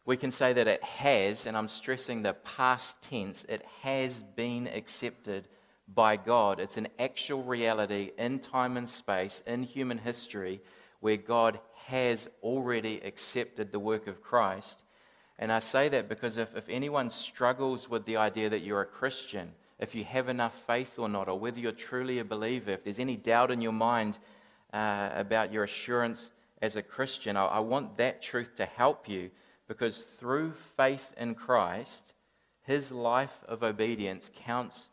we 0.09 0.17
can 0.17 0.31
say 0.31 0.53
that 0.53 0.67
it 0.67 0.83
has, 0.83 1.45
and 1.45 1.55
I'm 1.55 1.67
stressing 1.67 2.23
the 2.23 2.33
past 2.33 2.99
tense, 3.03 3.45
it 3.47 3.63
has 3.83 4.23
been 4.35 4.65
accepted 4.65 5.47
by 5.87 6.15
God. 6.15 6.59
It's 6.59 6.77
an 6.77 6.87
actual 6.97 7.43
reality 7.43 8.09
in 8.17 8.39
time 8.39 8.75
and 8.75 8.89
space, 8.89 9.43
in 9.45 9.61
human 9.61 9.99
history, 9.99 10.61
where 10.99 11.15
God 11.15 11.59
has 11.85 12.27
already 12.41 12.99
accepted 13.05 13.71
the 13.71 13.77
work 13.77 14.07
of 14.07 14.23
Christ. 14.23 14.81
And 15.37 15.51
I 15.51 15.59
say 15.59 15.89
that 15.89 16.09
because 16.09 16.37
if, 16.37 16.55
if 16.55 16.67
anyone 16.69 17.11
struggles 17.11 17.87
with 17.87 18.05
the 18.05 18.17
idea 18.17 18.49
that 18.49 18.63
you're 18.63 18.81
a 18.81 18.87
Christian, 18.87 19.51
if 19.77 19.93
you 19.93 20.05
have 20.05 20.27
enough 20.27 20.59
faith 20.65 20.97
or 20.97 21.07
not, 21.07 21.29
or 21.29 21.37
whether 21.37 21.59
you're 21.59 21.71
truly 21.71 22.17
a 22.17 22.25
believer, 22.25 22.71
if 22.71 22.83
there's 22.83 22.97
any 22.97 23.15
doubt 23.15 23.51
in 23.51 23.61
your 23.61 23.73
mind 23.73 24.17
uh, 24.73 25.11
about 25.13 25.53
your 25.53 25.65
assurance 25.65 26.31
as 26.63 26.75
a 26.75 26.81
Christian, 26.81 27.37
I, 27.37 27.45
I 27.45 27.59
want 27.59 27.97
that 27.97 28.23
truth 28.23 28.55
to 28.55 28.65
help 28.65 29.07
you 29.07 29.29
because 29.69 29.99
through 29.99 30.51
faith 30.75 31.13
in 31.15 31.35
Christ, 31.35 32.15
his 32.63 32.91
life 32.91 33.43
of 33.47 33.63
obedience 33.63 34.29
counts 34.35 34.89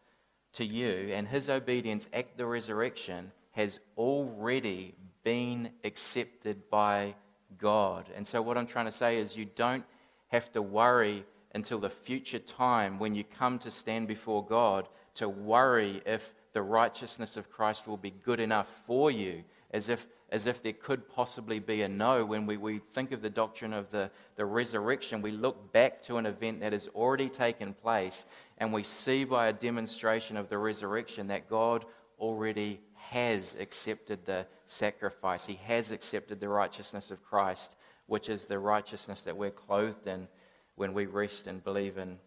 to 0.52 0.64
you, 0.64 1.10
and 1.12 1.26
his 1.26 1.48
obedience 1.48 2.08
at 2.12 2.36
the 2.36 2.46
resurrection 2.46 3.32
has 3.52 3.80
already 3.96 4.94
been 5.24 5.70
accepted 5.82 6.70
by 6.70 7.14
God. 7.58 8.06
And 8.14 8.26
so, 8.26 8.42
what 8.42 8.58
I'm 8.58 8.66
trying 8.66 8.84
to 8.84 8.92
say 8.92 9.18
is, 9.18 9.36
you 9.36 9.46
don't 9.46 9.84
have 10.28 10.52
to 10.52 10.60
worry 10.60 11.24
until 11.54 11.78
the 11.78 11.90
future 11.90 12.38
time 12.38 12.98
when 12.98 13.14
you 13.14 13.24
come 13.24 13.58
to 13.60 13.70
stand 13.70 14.06
before 14.06 14.44
God 14.44 14.88
to 15.14 15.28
worry 15.28 16.02
if 16.04 16.34
the 16.52 16.60
righteousness 16.60 17.38
of 17.38 17.50
Christ 17.50 17.88
will 17.88 17.96
be 17.96 18.10
good 18.10 18.40
enough 18.40 18.68
for 18.86 19.10
you, 19.10 19.42
as 19.70 19.88
if, 19.88 20.06
as 20.30 20.46
if 20.46 20.62
there 20.62 20.72
could 20.72 21.08
possibly 21.08 21.58
be 21.58 21.82
a 21.82 21.88
no. 21.88 22.24
When 22.24 22.46
we, 22.46 22.56
we 22.56 22.80
think 22.92 23.12
of 23.12 23.22
the 23.22 23.30
doctrine 23.30 23.72
of 23.72 23.90
the, 23.90 24.10
the 24.36 24.44
resurrection, 24.44 25.22
we 25.22 25.30
look 25.30 25.72
back 25.72 26.02
to 26.02 26.16
an 26.16 26.26
event 26.26 26.60
that 26.60 26.72
has 26.72 26.88
already 26.88 27.28
taken 27.28 27.74
place, 27.74 28.24
and 28.58 28.72
we 28.72 28.82
see 28.82 29.24
by 29.24 29.48
a 29.48 29.52
demonstration 29.52 30.36
of 30.36 30.48
the 30.48 30.58
resurrection 30.58 31.28
that 31.28 31.48
God 31.48 31.84
already 32.18 32.80
has 32.94 33.56
accepted 33.60 34.24
the 34.24 34.46
sacrifice. 34.66 35.46
He 35.46 35.60
has 35.64 35.92
accepted 35.92 36.40
the 36.40 36.48
righteousness 36.48 37.10
of 37.10 37.22
Christ, 37.22 37.76
which 38.06 38.28
is 38.28 38.46
the 38.46 38.58
righteousness 38.58 39.22
that 39.22 39.36
we're 39.36 39.50
clothed 39.50 40.08
in 40.08 40.26
when 40.74 40.92
we 40.92 41.06
rest 41.06 41.46
and 41.46 41.62
believe 41.62 41.98
in, 41.98 42.18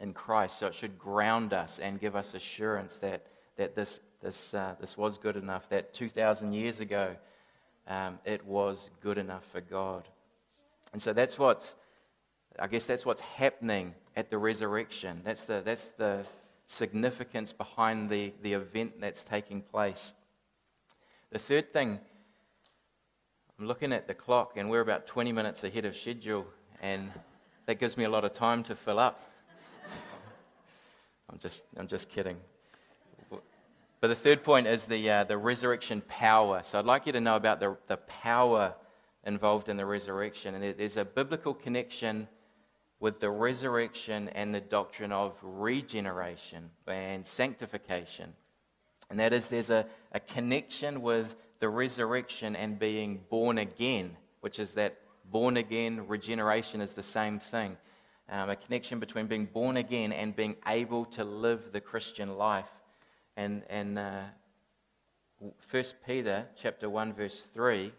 in 0.00 0.12
Christ. 0.14 0.58
So 0.58 0.68
it 0.68 0.74
should 0.74 0.98
ground 0.98 1.52
us 1.52 1.78
and 1.78 2.00
give 2.00 2.16
us 2.16 2.34
assurance 2.34 2.96
that, 2.96 3.26
that 3.56 3.74
this, 3.74 4.00
this, 4.26 4.54
uh, 4.54 4.74
this 4.80 4.96
was 4.96 5.18
good 5.18 5.36
enough, 5.36 5.68
that 5.68 5.94
2,000 5.94 6.52
years 6.52 6.80
ago 6.80 7.14
um, 7.86 8.18
it 8.24 8.44
was 8.44 8.90
good 9.00 9.18
enough 9.18 9.44
for 9.52 9.60
God. 9.60 10.08
And 10.92 11.00
so 11.00 11.12
that's 11.12 11.38
what's, 11.38 11.76
I 12.58 12.66
guess 12.66 12.86
that's 12.86 13.06
what's 13.06 13.20
happening 13.20 13.94
at 14.16 14.28
the 14.30 14.38
resurrection. 14.38 15.20
That's 15.24 15.42
the, 15.42 15.62
that's 15.64 15.90
the 15.96 16.24
significance 16.66 17.52
behind 17.52 18.10
the, 18.10 18.32
the 18.42 18.54
event 18.54 19.00
that's 19.00 19.22
taking 19.22 19.62
place. 19.62 20.12
The 21.30 21.38
third 21.38 21.72
thing, 21.72 22.00
I'm 23.60 23.66
looking 23.68 23.92
at 23.92 24.08
the 24.08 24.14
clock 24.14 24.56
and 24.56 24.68
we're 24.68 24.80
about 24.80 25.06
20 25.06 25.30
minutes 25.30 25.62
ahead 25.62 25.84
of 25.84 25.94
schedule, 25.94 26.46
and 26.82 27.12
that 27.66 27.78
gives 27.78 27.96
me 27.96 28.02
a 28.02 28.10
lot 28.10 28.24
of 28.24 28.32
time 28.32 28.64
to 28.64 28.74
fill 28.74 28.98
up. 28.98 29.30
I'm 31.30 31.38
just, 31.38 31.62
I'm 31.76 31.86
just 31.86 32.10
kidding. 32.10 32.38
But 34.00 34.08
the 34.08 34.14
third 34.14 34.44
point 34.44 34.66
is 34.66 34.84
the, 34.84 35.10
uh, 35.10 35.24
the 35.24 35.38
resurrection 35.38 36.02
power. 36.06 36.62
So 36.64 36.78
I'd 36.78 36.84
like 36.84 37.06
you 37.06 37.12
to 37.12 37.20
know 37.20 37.36
about 37.36 37.60
the, 37.60 37.76
the 37.86 37.96
power 37.96 38.74
involved 39.24 39.68
in 39.68 39.76
the 39.76 39.86
resurrection. 39.86 40.54
And 40.54 40.76
there's 40.76 40.96
a 40.96 41.04
biblical 41.04 41.54
connection 41.54 42.28
with 43.00 43.20
the 43.20 43.30
resurrection 43.30 44.28
and 44.30 44.54
the 44.54 44.60
doctrine 44.60 45.12
of 45.12 45.34
regeneration 45.42 46.70
and 46.86 47.26
sanctification. 47.26 48.32
And 49.10 49.18
that 49.20 49.32
is, 49.32 49.48
there's 49.48 49.70
a, 49.70 49.86
a 50.12 50.20
connection 50.20 51.02
with 51.02 51.34
the 51.58 51.68
resurrection 51.68 52.54
and 52.54 52.78
being 52.78 53.20
born 53.30 53.58
again, 53.58 54.16
which 54.40 54.58
is 54.58 54.72
that 54.72 54.98
Born 55.30 55.56
again, 55.56 56.06
regeneration 56.06 56.80
is 56.80 56.92
the 56.92 57.02
same 57.02 57.38
thing. 57.38 57.76
Um, 58.28 58.50
a 58.50 58.56
connection 58.56 59.00
between 59.00 59.26
being 59.26 59.46
born 59.46 59.76
again 59.76 60.12
and 60.12 60.34
being 60.34 60.56
able 60.66 61.04
to 61.06 61.24
live 61.24 61.72
the 61.72 61.80
Christian 61.80 62.36
life. 62.36 62.68
And, 63.36 63.62
and 63.68 63.98
uh, 63.98 64.22
1 65.70 65.84
Peter 66.06 66.46
chapter 66.60 66.88
1, 66.88 67.12
verse 67.12 67.42
3, 67.52 67.92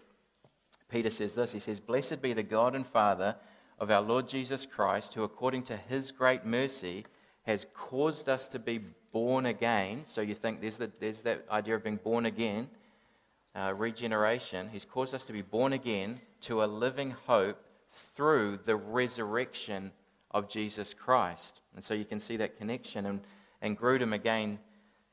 Peter 0.89 1.09
says 1.09 1.33
this. 1.33 1.51
He 1.51 1.59
says, 1.59 1.79
Blessed 1.79 2.21
be 2.21 2.33
the 2.33 2.43
God 2.43 2.75
and 2.75 2.85
Father 2.85 3.35
of 3.79 3.91
our 3.91 4.01
Lord 4.01 4.27
Jesus 4.27 4.65
Christ, 4.65 5.13
who 5.13 5.23
according 5.23 5.63
to 5.63 5.77
his 5.77 6.11
great 6.11 6.45
mercy 6.45 7.05
has 7.43 7.65
caused 7.73 8.27
us 8.27 8.47
to 8.49 8.59
be 8.59 8.79
born 9.11 9.45
again. 9.45 10.01
So 10.05 10.21
you 10.21 10.33
think 10.33 10.61
there's, 10.61 10.77
the, 10.77 10.91
there's 10.99 11.21
that 11.21 11.45
idea 11.51 11.75
of 11.75 11.83
being 11.83 11.99
born 12.03 12.25
again 12.25 12.69
uh, 13.55 13.73
regeneration. 13.75 14.69
He's 14.71 14.85
caused 14.85 15.13
us 15.13 15.23
to 15.25 15.33
be 15.33 15.41
born 15.41 15.73
again 15.73 16.19
to 16.41 16.63
a 16.63 16.65
living 16.65 17.11
hope 17.25 17.63
through 17.91 18.59
the 18.65 18.75
resurrection 18.75 19.91
of 20.31 20.49
Jesus 20.49 20.93
Christ. 20.93 21.61
And 21.75 21.83
so 21.83 21.93
you 21.93 22.05
can 22.05 22.19
see 22.19 22.37
that 22.37 22.57
connection. 22.57 23.05
And, 23.05 23.21
and 23.61 23.79
Grudem 23.79 24.13
again 24.13 24.59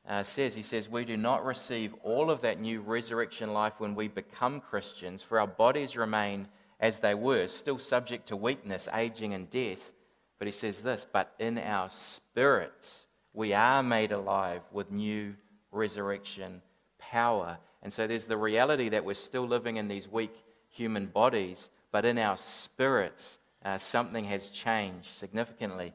uh, 0.07 0.23
says, 0.23 0.55
he 0.55 0.63
says, 0.63 0.89
We 0.89 1.05
do 1.05 1.17
not 1.17 1.45
receive 1.45 1.93
all 2.03 2.29
of 2.29 2.41
that 2.41 2.59
new 2.59 2.81
resurrection 2.81 3.53
life 3.53 3.73
when 3.79 3.95
we 3.95 4.07
become 4.07 4.61
Christians, 4.61 5.23
for 5.23 5.39
our 5.39 5.47
bodies 5.47 5.97
remain 5.97 6.47
as 6.79 6.99
they 6.99 7.15
were, 7.15 7.47
still 7.47 7.79
subject 7.79 8.27
to 8.27 8.35
weakness, 8.35 8.87
aging, 8.93 9.33
and 9.33 9.49
death. 9.49 9.91
But 10.37 10.47
he 10.47 10.51
says 10.51 10.81
this, 10.81 11.05
but 11.11 11.33
in 11.39 11.57
our 11.57 11.89
spirits 11.89 13.05
we 13.35 13.53
are 13.53 13.83
made 13.83 14.11
alive 14.11 14.61
with 14.71 14.91
new 14.91 15.35
resurrection 15.71 16.61
power. 16.97 17.57
And 17.83 17.91
so 17.91 18.07
there's 18.07 18.25
the 18.25 18.37
reality 18.37 18.89
that 18.89 19.05
we're 19.05 19.13
still 19.13 19.47
living 19.47 19.77
in 19.77 19.87
these 19.87 20.07
weak 20.07 20.33
human 20.69 21.07
bodies, 21.07 21.69
but 21.91 22.05
in 22.05 22.17
our 22.17 22.37
spirits, 22.37 23.37
uh, 23.63 23.77
something 23.77 24.25
has 24.25 24.49
changed 24.49 25.15
significantly. 25.15 25.93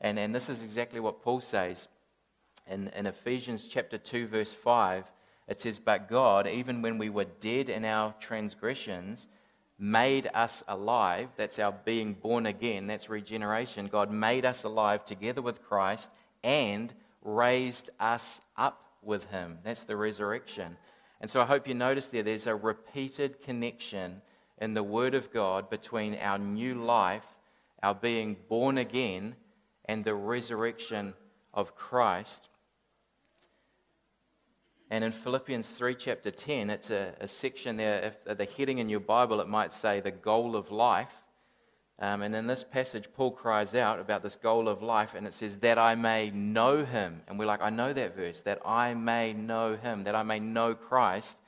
And, 0.00 0.18
and 0.18 0.34
this 0.34 0.48
is 0.48 0.62
exactly 0.62 1.00
what 1.00 1.22
Paul 1.22 1.40
says 1.40 1.88
in, 2.68 2.88
in 2.88 3.06
Ephesians 3.06 3.66
chapter 3.68 3.98
2, 3.98 4.26
verse 4.28 4.52
5. 4.52 5.04
It 5.48 5.60
says, 5.60 5.78
But 5.78 6.08
God, 6.08 6.46
even 6.46 6.82
when 6.82 6.98
we 6.98 7.10
were 7.10 7.26
dead 7.40 7.68
in 7.68 7.84
our 7.84 8.14
transgressions, 8.20 9.26
made 9.78 10.28
us 10.32 10.62
alive. 10.68 11.28
That's 11.36 11.58
our 11.58 11.72
being 11.84 12.14
born 12.14 12.46
again. 12.46 12.86
That's 12.86 13.08
regeneration. 13.08 13.88
God 13.88 14.10
made 14.10 14.44
us 14.44 14.64
alive 14.64 15.04
together 15.04 15.42
with 15.42 15.62
Christ 15.62 16.10
and 16.44 16.92
raised 17.22 17.90
us 17.98 18.40
up 18.56 18.82
with 19.02 19.24
him. 19.26 19.58
That's 19.64 19.84
the 19.84 19.96
resurrection. 19.96 20.76
And 21.20 21.30
so 21.30 21.40
I 21.40 21.46
hope 21.46 21.68
you 21.68 21.74
notice 21.74 22.08
there, 22.08 22.22
there's 22.22 22.46
a 22.46 22.54
repeated 22.54 23.42
connection 23.42 24.22
in 24.58 24.74
the 24.74 24.82
Word 24.82 25.14
of 25.14 25.32
God 25.32 25.68
between 25.70 26.16
our 26.16 26.38
new 26.38 26.74
life, 26.74 27.26
our 27.82 27.94
being 27.94 28.36
born 28.48 28.78
again, 28.78 29.34
and 29.84 30.04
the 30.04 30.14
resurrection 30.14 31.14
of 31.52 31.74
Christ. 31.74 32.48
And 34.92 35.02
in 35.02 35.12
Philippians 35.12 35.66
3, 35.70 35.94
chapter 35.94 36.30
10, 36.30 36.68
it's 36.68 36.90
a, 36.90 37.14
a 37.18 37.26
section 37.26 37.78
there, 37.78 38.14
if 38.26 38.36
the 38.36 38.44
heading 38.44 38.76
in 38.76 38.90
your 38.90 39.00
Bible, 39.00 39.40
it 39.40 39.48
might 39.48 39.72
say 39.72 40.00
the 40.00 40.10
goal 40.10 40.54
of 40.54 40.70
life. 40.70 41.14
Um, 41.98 42.20
and 42.20 42.36
in 42.36 42.46
this 42.46 42.62
passage, 42.62 43.08
Paul 43.14 43.30
cries 43.30 43.74
out 43.74 44.00
about 44.00 44.22
this 44.22 44.36
goal 44.36 44.68
of 44.68 44.82
life, 44.82 45.14
and 45.14 45.26
it 45.26 45.32
says, 45.32 45.56
That 45.56 45.78
I 45.78 45.94
may 45.94 46.28
know 46.28 46.84
him. 46.84 47.22
And 47.26 47.38
we're 47.38 47.46
like, 47.46 47.62
I 47.62 47.70
know 47.70 47.94
that 47.94 48.14
verse, 48.14 48.42
that 48.42 48.60
I 48.66 48.92
may 48.92 49.32
know 49.32 49.76
him, 49.76 50.04
that 50.04 50.14
I 50.14 50.24
may 50.24 50.40
know 50.40 50.74
Christ. 50.74 51.38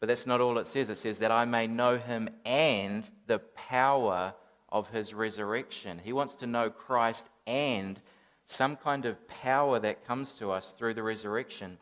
But 0.00 0.06
that's 0.06 0.26
not 0.26 0.40
all 0.40 0.56
it 0.56 0.66
says. 0.66 0.88
It 0.88 0.96
says, 0.96 1.18
That 1.18 1.30
I 1.30 1.44
may 1.44 1.66
know 1.66 1.98
him 1.98 2.30
and 2.46 3.06
the 3.26 3.40
power 3.40 4.32
of 4.70 4.88
his 4.88 5.12
resurrection. 5.12 6.00
He 6.02 6.14
wants 6.14 6.36
to 6.36 6.46
know 6.46 6.70
Christ 6.70 7.26
and 7.46 8.00
some 8.46 8.76
kind 8.76 9.04
of 9.04 9.28
power 9.28 9.78
that 9.78 10.06
comes 10.06 10.38
to 10.38 10.52
us 10.52 10.72
through 10.78 10.94
the 10.94 11.02
resurrection. 11.02 11.76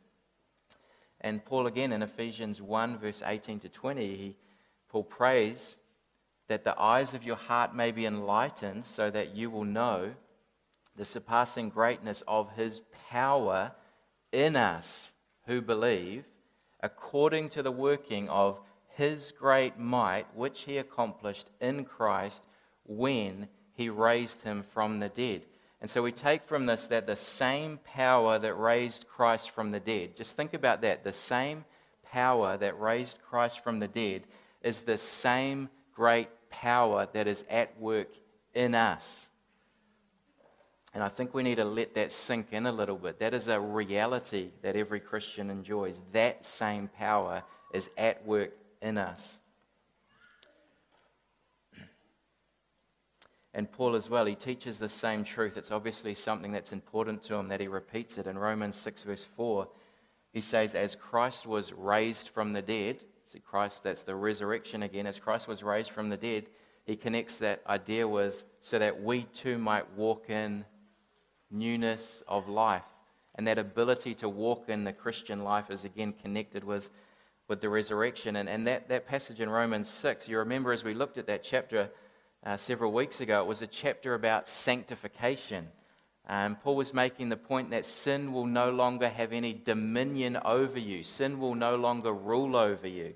And 1.20 1.44
Paul, 1.44 1.66
again, 1.66 1.92
in 1.92 2.02
Ephesians 2.02 2.60
1, 2.60 2.98
verse 2.98 3.22
18 3.24 3.60
to 3.60 3.68
20, 3.68 4.16
he, 4.16 4.36
Paul 4.88 5.04
prays 5.04 5.76
that 6.48 6.64
the 6.64 6.78
eyes 6.80 7.14
of 7.14 7.24
your 7.24 7.36
heart 7.36 7.74
may 7.74 7.90
be 7.90 8.06
enlightened, 8.06 8.84
so 8.84 9.10
that 9.10 9.34
you 9.34 9.50
will 9.50 9.64
know 9.64 10.14
the 10.96 11.04
surpassing 11.04 11.68
greatness 11.68 12.22
of 12.26 12.52
his 12.52 12.82
power 13.10 13.72
in 14.32 14.56
us 14.56 15.12
who 15.46 15.60
believe, 15.60 16.24
according 16.80 17.48
to 17.50 17.62
the 17.62 17.72
working 17.72 18.28
of 18.28 18.60
his 18.94 19.32
great 19.38 19.78
might, 19.78 20.26
which 20.34 20.62
he 20.62 20.78
accomplished 20.78 21.50
in 21.60 21.84
Christ 21.84 22.44
when 22.84 23.48
he 23.74 23.88
raised 23.88 24.42
him 24.42 24.64
from 24.72 25.00
the 25.00 25.08
dead. 25.08 25.42
And 25.80 25.90
so 25.90 26.02
we 26.02 26.12
take 26.12 26.44
from 26.44 26.66
this 26.66 26.86
that 26.86 27.06
the 27.06 27.16
same 27.16 27.78
power 27.84 28.38
that 28.38 28.54
raised 28.54 29.06
Christ 29.08 29.50
from 29.50 29.70
the 29.70 29.80
dead, 29.80 30.16
just 30.16 30.36
think 30.36 30.54
about 30.54 30.80
that, 30.82 31.04
the 31.04 31.12
same 31.12 31.64
power 32.02 32.56
that 32.56 32.80
raised 32.80 33.18
Christ 33.28 33.62
from 33.62 33.78
the 33.78 33.88
dead 33.88 34.22
is 34.62 34.80
the 34.80 34.98
same 34.98 35.68
great 35.94 36.28
power 36.50 37.08
that 37.12 37.26
is 37.26 37.44
at 37.50 37.78
work 37.78 38.08
in 38.54 38.74
us. 38.74 39.28
And 40.94 41.04
I 41.04 41.08
think 41.08 41.34
we 41.34 41.42
need 41.42 41.56
to 41.56 41.64
let 41.66 41.94
that 41.96 42.10
sink 42.10 42.48
in 42.52 42.64
a 42.64 42.72
little 42.72 42.96
bit. 42.96 43.18
That 43.18 43.34
is 43.34 43.48
a 43.48 43.60
reality 43.60 44.52
that 44.62 44.76
every 44.76 44.98
Christian 44.98 45.50
enjoys. 45.50 46.00
That 46.12 46.46
same 46.46 46.88
power 46.88 47.42
is 47.74 47.90
at 47.98 48.24
work 48.24 48.52
in 48.80 48.96
us. 48.96 49.38
And 53.56 53.72
Paul 53.72 53.96
as 53.96 54.10
well, 54.10 54.26
he 54.26 54.34
teaches 54.34 54.78
the 54.78 54.90
same 54.90 55.24
truth. 55.24 55.56
It's 55.56 55.70
obviously 55.70 56.12
something 56.12 56.52
that's 56.52 56.72
important 56.72 57.22
to 57.22 57.36
him 57.36 57.46
that 57.46 57.58
he 57.58 57.68
repeats 57.68 58.18
it. 58.18 58.26
In 58.26 58.38
Romans 58.38 58.76
6, 58.76 59.04
verse 59.04 59.26
4, 59.34 59.66
he 60.34 60.42
says, 60.42 60.74
As 60.74 60.94
Christ 60.94 61.46
was 61.46 61.72
raised 61.72 62.28
from 62.28 62.52
the 62.52 62.60
dead, 62.60 63.02
see, 63.32 63.38
Christ, 63.38 63.82
that's 63.82 64.02
the 64.02 64.14
resurrection 64.14 64.82
again, 64.82 65.06
as 65.06 65.18
Christ 65.18 65.48
was 65.48 65.62
raised 65.62 65.90
from 65.90 66.10
the 66.10 66.18
dead, 66.18 66.48
he 66.84 66.96
connects 66.96 67.38
that 67.38 67.62
idea 67.66 68.06
with 68.06 68.44
so 68.60 68.78
that 68.78 69.02
we 69.02 69.22
too 69.22 69.56
might 69.56 69.90
walk 69.94 70.28
in 70.28 70.66
newness 71.50 72.22
of 72.28 72.50
life. 72.50 72.84
And 73.36 73.46
that 73.46 73.58
ability 73.58 74.16
to 74.16 74.28
walk 74.28 74.68
in 74.68 74.84
the 74.84 74.92
Christian 74.92 75.44
life 75.44 75.70
is 75.70 75.86
again 75.86 76.12
connected 76.12 76.62
with, 76.62 76.90
with 77.48 77.62
the 77.62 77.70
resurrection. 77.70 78.36
And, 78.36 78.50
and 78.50 78.66
that, 78.66 78.90
that 78.90 79.06
passage 79.06 79.40
in 79.40 79.48
Romans 79.48 79.88
6, 79.88 80.28
you 80.28 80.40
remember 80.40 80.72
as 80.72 80.84
we 80.84 80.92
looked 80.92 81.16
at 81.16 81.26
that 81.28 81.42
chapter 81.42 81.88
uh, 82.46 82.56
several 82.56 82.92
weeks 82.92 83.20
ago, 83.20 83.42
it 83.42 83.48
was 83.48 83.60
a 83.60 83.66
chapter 83.66 84.14
about 84.14 84.48
sanctification. 84.48 85.66
Um, 86.28 86.54
Paul 86.54 86.76
was 86.76 86.94
making 86.94 87.28
the 87.28 87.36
point 87.36 87.70
that 87.70 87.84
sin 87.84 88.32
will 88.32 88.46
no 88.46 88.70
longer 88.70 89.08
have 89.08 89.32
any 89.32 89.52
dominion 89.52 90.36
over 90.44 90.78
you, 90.78 91.02
sin 91.02 91.40
will 91.40 91.56
no 91.56 91.74
longer 91.74 92.12
rule 92.12 92.54
over 92.54 92.86
you. 92.86 93.14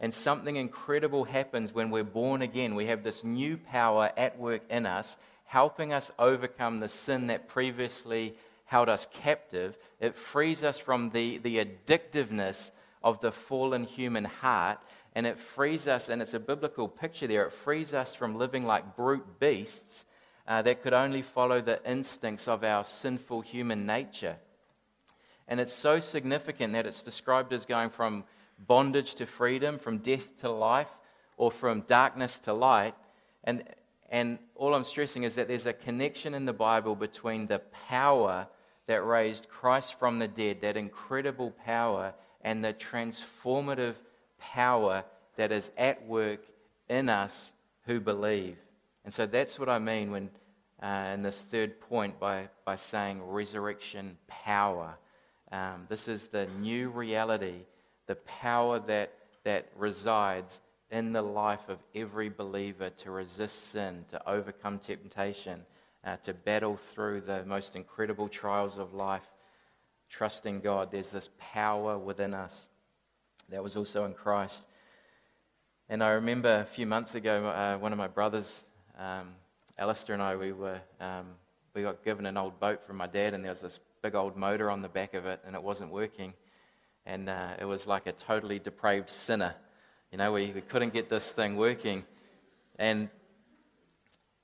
And 0.00 0.12
something 0.12 0.56
incredible 0.56 1.22
happens 1.22 1.72
when 1.72 1.90
we're 1.90 2.02
born 2.02 2.42
again. 2.42 2.74
We 2.74 2.86
have 2.86 3.04
this 3.04 3.22
new 3.22 3.58
power 3.58 4.10
at 4.16 4.40
work 4.40 4.62
in 4.68 4.86
us, 4.86 5.16
helping 5.44 5.92
us 5.92 6.10
overcome 6.18 6.80
the 6.80 6.88
sin 6.88 7.28
that 7.28 7.46
previously 7.46 8.34
held 8.64 8.88
us 8.88 9.06
captive. 9.12 9.78
It 10.00 10.16
frees 10.16 10.64
us 10.64 10.78
from 10.78 11.10
the, 11.10 11.38
the 11.38 11.64
addictiveness 11.64 12.72
of 13.04 13.20
the 13.20 13.30
fallen 13.30 13.84
human 13.84 14.24
heart, 14.24 14.80
and 15.14 15.26
it 15.26 15.38
frees 15.38 15.86
us, 15.86 16.08
and 16.08 16.20
it's 16.20 16.34
a 16.34 16.40
biblical 16.40 16.88
picture 16.88 17.26
there, 17.26 17.46
it 17.46 17.52
frees 17.52 17.94
us 17.94 18.14
from 18.14 18.36
living 18.36 18.64
like 18.64 18.96
brute 18.96 19.38
beasts 19.38 20.04
uh, 20.46 20.62
that 20.62 20.82
could 20.82 20.92
only 20.92 21.22
follow 21.22 21.60
the 21.60 21.80
instincts 21.88 22.48
of 22.48 22.64
our 22.64 22.84
sinful 22.84 23.40
human 23.40 23.86
nature. 23.86 24.36
And 25.46 25.60
it's 25.60 25.72
so 25.72 26.00
significant 26.00 26.72
that 26.72 26.86
it's 26.86 27.02
described 27.02 27.52
as 27.52 27.66
going 27.66 27.90
from 27.90 28.24
bondage 28.58 29.14
to 29.16 29.26
freedom, 29.26 29.78
from 29.78 29.98
death 29.98 30.40
to 30.40 30.50
life, 30.50 30.88
or 31.36 31.50
from 31.50 31.82
darkness 31.82 32.38
to 32.40 32.52
light. 32.52 32.94
And 33.44 33.64
and 34.10 34.38
all 34.54 34.74
I'm 34.74 34.84
stressing 34.84 35.24
is 35.24 35.34
that 35.34 35.48
there's 35.48 35.66
a 35.66 35.72
connection 35.72 36.34
in 36.34 36.44
the 36.44 36.52
Bible 36.52 36.94
between 36.94 37.46
the 37.46 37.58
power 37.88 38.46
that 38.86 39.04
raised 39.04 39.48
Christ 39.48 39.98
from 39.98 40.18
the 40.18 40.28
dead, 40.28 40.60
that 40.60 40.76
incredible 40.76 41.50
power, 41.64 42.14
and 42.42 42.64
the 42.64 42.72
transformative 42.72 43.94
power 44.52 45.04
that 45.36 45.52
is 45.52 45.70
at 45.76 46.06
work 46.06 46.40
in 46.88 47.08
us 47.08 47.52
who 47.86 48.00
believe. 48.00 48.56
And 49.04 49.12
so 49.12 49.26
that's 49.26 49.58
what 49.58 49.68
I 49.68 49.78
mean 49.78 50.10
when, 50.10 50.30
uh, 50.82 51.10
in 51.14 51.22
this 51.22 51.40
third 51.40 51.80
point 51.80 52.18
by, 52.18 52.48
by 52.64 52.76
saying 52.76 53.22
resurrection 53.22 54.16
power. 54.28 54.96
Um, 55.52 55.86
this 55.88 56.08
is 56.08 56.28
the 56.28 56.46
new 56.60 56.88
reality, 56.88 57.60
the 58.06 58.16
power 58.16 58.78
that, 58.80 59.12
that 59.44 59.68
resides 59.76 60.60
in 60.90 61.12
the 61.12 61.22
life 61.22 61.68
of 61.68 61.78
every 61.94 62.28
believer 62.28 62.90
to 62.90 63.10
resist 63.10 63.70
sin, 63.70 64.04
to 64.10 64.28
overcome 64.28 64.78
temptation, 64.78 65.60
uh, 66.04 66.16
to 66.18 66.32
battle 66.32 66.76
through 66.76 67.20
the 67.22 67.44
most 67.44 67.76
incredible 67.76 68.28
trials 68.28 68.78
of 68.78 68.94
life, 68.94 69.26
trusting 70.08 70.60
God. 70.60 70.90
There's 70.90 71.10
this 71.10 71.30
power 71.38 71.98
within 71.98 72.34
us 72.34 72.68
that 73.50 73.62
was 73.62 73.76
also 73.76 74.04
in 74.04 74.14
Christ. 74.14 74.62
And 75.88 76.02
I 76.02 76.10
remember 76.10 76.60
a 76.60 76.64
few 76.64 76.86
months 76.86 77.14
ago, 77.14 77.46
uh, 77.46 77.78
one 77.78 77.92
of 77.92 77.98
my 77.98 78.08
brothers, 78.08 78.60
um, 78.98 79.28
Alistair, 79.78 80.14
and 80.14 80.22
I, 80.22 80.36
we 80.36 80.52
were 80.52 80.80
um, 81.00 81.26
we 81.74 81.82
got 81.82 82.04
given 82.04 82.26
an 82.26 82.36
old 82.36 82.58
boat 82.60 82.86
from 82.86 82.96
my 82.96 83.06
dad, 83.06 83.34
and 83.34 83.44
there 83.44 83.50
was 83.50 83.60
this 83.60 83.80
big 84.02 84.14
old 84.14 84.36
motor 84.36 84.70
on 84.70 84.82
the 84.82 84.88
back 84.88 85.14
of 85.14 85.26
it, 85.26 85.40
and 85.46 85.54
it 85.54 85.62
wasn't 85.62 85.90
working, 85.90 86.32
and 87.04 87.28
uh, 87.28 87.54
it 87.58 87.64
was 87.64 87.86
like 87.86 88.06
a 88.06 88.12
totally 88.12 88.58
depraved 88.58 89.10
sinner 89.10 89.54
you 90.14 90.18
know, 90.18 90.30
we, 90.30 90.52
we 90.52 90.60
couldn't 90.60 90.92
get 90.92 91.10
this 91.10 91.32
thing 91.32 91.56
working. 91.56 92.04
And, 92.78 93.08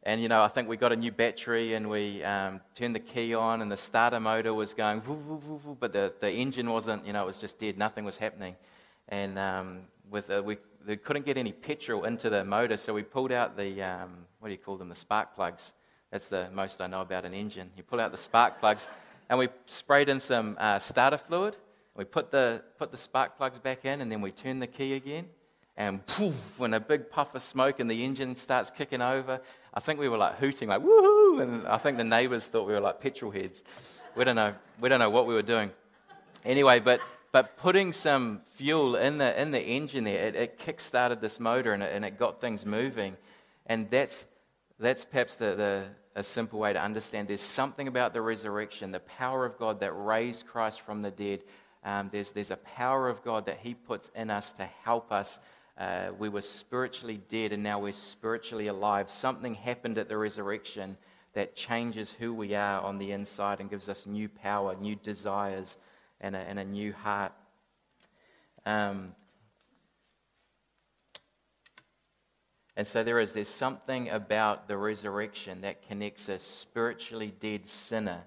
and, 0.02 0.20
you 0.20 0.28
know, 0.28 0.42
I 0.42 0.48
think 0.48 0.68
we 0.68 0.76
got 0.76 0.90
a 0.90 0.96
new 0.96 1.12
battery 1.12 1.74
and 1.74 1.88
we 1.88 2.24
um, 2.24 2.60
turned 2.74 2.96
the 2.96 2.98
key 2.98 3.34
on 3.34 3.62
and 3.62 3.70
the 3.70 3.76
starter 3.76 4.18
motor 4.18 4.52
was 4.52 4.74
going, 4.74 5.00
but 5.78 5.92
the, 5.92 6.12
the 6.18 6.28
engine 6.28 6.68
wasn't, 6.68 7.06
you 7.06 7.12
know, 7.12 7.22
it 7.22 7.26
was 7.26 7.40
just 7.40 7.60
dead. 7.60 7.78
Nothing 7.78 8.04
was 8.04 8.16
happening. 8.16 8.56
And 9.10 9.38
um, 9.38 9.80
with 10.10 10.30
uh, 10.30 10.42
we, 10.44 10.56
they 10.84 10.96
couldn't 10.96 11.26
get 11.26 11.36
any 11.36 11.52
petrol 11.52 12.04
into 12.04 12.30
the 12.30 12.44
motor, 12.44 12.76
so 12.76 12.94
we 12.94 13.02
pulled 13.02 13.32
out 13.32 13.56
the, 13.56 13.82
um, 13.82 14.10
what 14.38 14.48
do 14.48 14.52
you 14.52 14.58
call 14.58 14.76
them, 14.76 14.88
the 14.88 14.94
spark 14.94 15.34
plugs. 15.34 15.72
That's 16.10 16.28
the 16.28 16.48
most 16.52 16.80
I 16.80 16.86
know 16.86 17.02
about 17.02 17.24
an 17.24 17.34
engine. 17.34 17.70
You 17.76 17.82
pull 17.82 18.00
out 18.00 18.12
the 18.12 18.18
spark 18.18 18.58
plugs 18.60 18.88
and 19.28 19.38
we 19.38 19.48
sprayed 19.66 20.08
in 20.08 20.20
some 20.20 20.56
uh, 20.58 20.78
starter 20.78 21.18
fluid. 21.18 21.56
We 21.96 22.04
put 22.04 22.30
the, 22.30 22.62
put 22.78 22.90
the 22.90 22.96
spark 22.96 23.36
plugs 23.36 23.58
back 23.58 23.84
in 23.84 24.00
and 24.00 24.10
then 24.10 24.20
we 24.20 24.30
turn 24.30 24.58
the 24.58 24.66
key 24.66 24.94
again 24.94 25.26
and 25.80 26.04
poof, 26.06 26.58
when 26.58 26.74
a 26.74 26.80
big 26.80 27.10
puff 27.10 27.34
of 27.34 27.42
smoke 27.42 27.80
and 27.80 27.90
the 27.90 28.04
engine 28.04 28.36
starts 28.36 28.70
kicking 28.70 29.00
over, 29.00 29.40
I 29.72 29.80
think 29.80 29.98
we 29.98 30.10
were 30.10 30.18
like 30.18 30.36
hooting, 30.36 30.68
like 30.68 30.82
woohoo, 30.82 31.42
and 31.42 31.66
I 31.66 31.78
think 31.78 31.96
the 31.96 32.04
neighbors 32.04 32.46
thought 32.46 32.66
we 32.66 32.74
were 32.74 32.80
like 32.80 33.00
petrol 33.00 33.30
heads. 33.30 33.64
We 34.14 34.24
don't 34.24 34.36
know, 34.36 34.54
we 34.78 34.90
don't 34.90 34.98
know 34.98 35.08
what 35.08 35.26
we 35.26 35.32
were 35.32 35.40
doing. 35.40 35.70
Anyway, 36.44 36.80
but 36.80 37.00
but 37.32 37.56
putting 37.56 37.92
some 37.92 38.40
fuel 38.56 38.96
in 38.96 39.18
the 39.18 39.40
in 39.40 39.50
the 39.50 39.62
engine 39.62 40.04
there, 40.04 40.26
it, 40.28 40.34
it 40.34 40.58
kick 40.58 40.80
started 40.80 41.20
this 41.20 41.38
motor 41.40 41.72
and 41.72 41.82
it, 41.82 41.92
and 41.94 42.04
it 42.04 42.18
got 42.18 42.40
things 42.40 42.66
moving, 42.66 43.16
and 43.66 43.90
that's 43.90 44.26
that's 44.78 45.04
perhaps 45.04 45.34
the, 45.34 45.54
the 45.54 45.84
a 46.16 46.24
simple 46.24 46.58
way 46.58 46.72
to 46.72 46.82
understand. 46.82 47.28
There's 47.28 47.40
something 47.40 47.86
about 47.86 48.12
the 48.12 48.20
resurrection, 48.20 48.90
the 48.90 49.00
power 49.00 49.46
of 49.46 49.58
God 49.58 49.80
that 49.80 49.92
raised 49.92 50.46
Christ 50.46 50.80
from 50.80 51.02
the 51.02 51.10
dead. 51.10 51.40
Um, 51.84 52.08
there's, 52.12 52.32
there's 52.32 52.50
a 52.50 52.56
power 52.56 53.08
of 53.08 53.22
God 53.22 53.46
that 53.46 53.60
He 53.62 53.74
puts 53.74 54.10
in 54.14 54.28
us 54.28 54.52
to 54.52 54.68
help 54.84 55.12
us 55.12 55.38
uh, 55.78 56.10
we 56.18 56.28
were 56.28 56.42
spiritually 56.42 57.20
dead 57.30 57.52
and 57.52 57.62
now 57.62 57.78
we're 57.78 57.92
spiritually 57.92 58.66
alive. 58.66 59.08
Something 59.08 59.54
happened 59.54 59.96
at 59.96 60.08
the 60.08 60.16
resurrection 60.18 60.98
that 61.32 61.56
changes 61.56 62.14
who 62.18 62.34
we 62.34 62.54
are 62.54 62.80
on 62.82 62.98
the 62.98 63.12
inside 63.12 63.60
and 63.60 63.70
gives 63.70 63.88
us 63.88 64.04
new 64.04 64.28
power, 64.28 64.76
new 64.76 64.94
desires, 64.96 65.78
and 66.20 66.36
a, 66.36 66.38
and 66.38 66.58
a 66.58 66.64
new 66.64 66.92
heart. 66.92 67.32
Um, 68.66 69.14
and 72.76 72.86
so 72.86 73.02
there 73.02 73.20
is 73.20 73.32
there's 73.32 73.48
something 73.48 74.10
about 74.10 74.68
the 74.68 74.76
resurrection 74.76 75.62
that 75.62 75.86
connects 75.86 76.28
a 76.28 76.38
spiritually 76.38 77.32
dead 77.40 77.66
sinner 77.66 78.22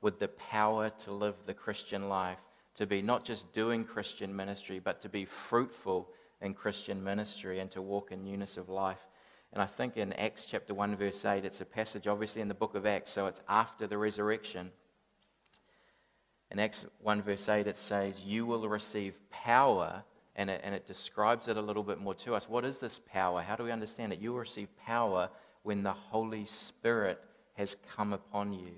with 0.00 0.18
the 0.18 0.28
power 0.28 0.90
to 0.90 1.12
live 1.12 1.34
the 1.46 1.54
Christian 1.54 2.08
life, 2.08 2.38
to 2.76 2.86
be 2.86 3.02
not 3.02 3.24
just 3.24 3.52
doing 3.52 3.84
Christian 3.84 4.34
ministry, 4.34 4.78
but 4.78 5.00
to 5.02 5.08
be 5.08 5.24
fruitful 5.24 6.08
in 6.40 6.54
Christian 6.54 7.02
ministry 7.02 7.60
and 7.60 7.70
to 7.70 7.80
walk 7.80 8.12
in 8.12 8.22
newness 8.22 8.56
of 8.56 8.68
life. 8.68 9.00
And 9.52 9.62
I 9.62 9.66
think 9.66 9.96
in 9.96 10.12
Acts 10.12 10.44
chapter 10.44 10.74
1, 10.74 10.96
verse 10.96 11.24
8, 11.24 11.44
it's 11.44 11.60
a 11.60 11.64
passage 11.64 12.06
obviously 12.06 12.42
in 12.42 12.48
the 12.48 12.54
book 12.54 12.74
of 12.74 12.84
Acts, 12.84 13.10
so 13.10 13.26
it's 13.26 13.40
after 13.48 13.86
the 13.86 13.96
resurrection. 13.96 14.70
In 16.50 16.58
Acts 16.58 16.86
1, 17.02 17.22
verse 17.22 17.48
8, 17.48 17.66
it 17.66 17.76
says, 17.76 18.20
You 18.20 18.46
will 18.46 18.68
receive 18.68 19.18
power, 19.30 20.04
and 20.36 20.48
it, 20.48 20.60
and 20.62 20.74
it 20.74 20.86
describes 20.86 21.48
it 21.48 21.56
a 21.56 21.62
little 21.62 21.82
bit 21.82 22.00
more 22.00 22.14
to 22.14 22.34
us. 22.34 22.48
What 22.48 22.64
is 22.64 22.78
this 22.78 23.00
power? 23.12 23.42
How 23.42 23.56
do 23.56 23.64
we 23.64 23.72
understand 23.72 24.12
it? 24.12 24.20
You 24.20 24.32
will 24.32 24.40
receive 24.40 24.68
power 24.84 25.28
when 25.62 25.82
the 25.82 25.92
Holy 25.92 26.44
Spirit 26.44 27.20
has 27.54 27.76
come 27.96 28.12
upon 28.12 28.52
you. 28.52 28.72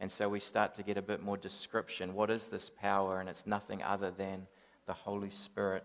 And 0.00 0.12
so 0.12 0.28
we 0.28 0.38
start 0.38 0.74
to 0.74 0.84
get 0.84 0.96
a 0.96 1.02
bit 1.02 1.22
more 1.22 1.36
description. 1.36 2.14
What 2.14 2.30
is 2.30 2.44
this 2.44 2.70
power? 2.70 3.18
And 3.18 3.28
it's 3.28 3.46
nothing 3.46 3.82
other 3.82 4.12
than 4.12 4.46
the 4.86 4.92
Holy 4.92 5.30
Spirit. 5.30 5.84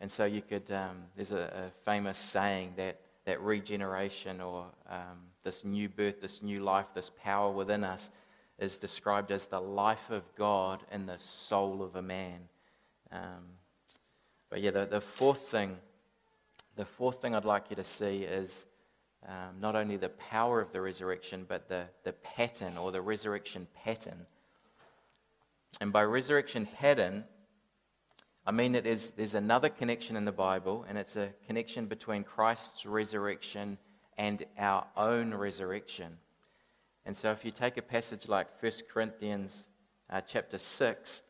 And 0.00 0.10
so 0.10 0.24
you 0.24 0.42
could, 0.42 0.70
um, 0.70 1.04
there's 1.16 1.32
a, 1.32 1.70
a, 1.72 1.84
famous 1.84 2.18
saying 2.18 2.74
that, 2.76 3.00
that 3.24 3.40
regeneration 3.40 4.40
or 4.40 4.66
um, 4.88 5.18
this 5.42 5.64
new 5.64 5.88
birth, 5.88 6.20
this 6.20 6.42
new 6.42 6.60
life, 6.60 6.86
this 6.94 7.10
power 7.22 7.50
within 7.50 7.82
us 7.82 8.10
is 8.58 8.78
described 8.78 9.30
as 9.30 9.46
the 9.46 9.60
life 9.60 10.10
of 10.10 10.22
God 10.34 10.82
in 10.90 11.06
the 11.06 11.18
soul 11.18 11.82
of 11.82 11.96
a 11.96 12.02
man. 12.02 12.40
Um, 13.12 13.44
but 14.48 14.60
yeah, 14.60 14.70
the, 14.70 14.86
the 14.86 15.00
fourth 15.00 15.40
thing, 15.40 15.76
the 16.76 16.84
fourth 16.84 17.20
thing 17.20 17.34
I'd 17.34 17.44
like 17.44 17.70
you 17.70 17.76
to 17.76 17.84
see 17.84 18.22
is 18.22 18.66
um, 19.26 19.60
not 19.60 19.76
only 19.76 19.96
the 19.96 20.08
power 20.10 20.60
of 20.60 20.72
the 20.72 20.80
resurrection, 20.80 21.44
but 21.48 21.68
the, 21.68 21.84
the 22.04 22.12
pattern 22.12 22.78
or 22.78 22.92
the 22.92 23.02
resurrection 23.02 23.66
pattern. 23.74 24.26
And 25.80 25.92
by 25.92 26.04
resurrection 26.04 26.66
pattern, 26.66 27.24
I 28.46 28.52
mean 28.52 28.72
that 28.72 28.84
there's, 28.84 29.10
there's 29.10 29.34
another 29.34 29.68
connection 29.68 30.16
in 30.16 30.24
the 30.24 30.32
Bible, 30.32 30.86
and 30.88 30.96
it's 30.96 31.16
a 31.16 31.30
connection 31.46 31.86
between 31.86 32.22
Christ's 32.22 32.86
resurrection 32.86 33.76
and 34.16 34.44
our 34.56 34.86
own 34.96 35.34
resurrection. 35.34 36.18
And 37.06 37.16
so 37.16 37.30
if 37.30 37.44
you 37.44 37.52
take 37.52 37.76
a 37.76 37.82
passage 37.82 38.28
like 38.28 38.48
1 38.60 38.72
Corinthians 38.92 39.68
uh, 40.10 40.20
chapter 40.20 40.58
6 40.58 41.22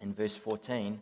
in 0.00 0.14
verse 0.14 0.34
14, 0.34 1.00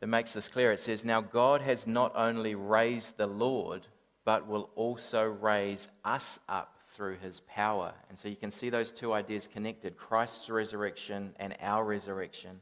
that 0.00 0.06
makes 0.08 0.32
this 0.32 0.48
clear. 0.48 0.72
It 0.72 0.80
says, 0.80 1.04
Now 1.04 1.20
God 1.20 1.62
has 1.62 1.86
not 1.86 2.12
only 2.16 2.56
raised 2.56 3.16
the 3.16 3.28
Lord, 3.28 3.86
but 4.24 4.48
will 4.48 4.68
also 4.74 5.22
raise 5.22 5.88
us 6.04 6.40
up 6.48 6.76
through 6.90 7.18
his 7.22 7.40
power. 7.48 7.94
And 8.08 8.18
so 8.18 8.26
you 8.26 8.36
can 8.36 8.50
see 8.50 8.68
those 8.68 8.90
two 8.90 9.12
ideas 9.12 9.46
connected 9.46 9.96
Christ's 9.96 10.50
resurrection 10.50 11.34
and 11.38 11.54
our 11.62 11.84
resurrection. 11.84 12.60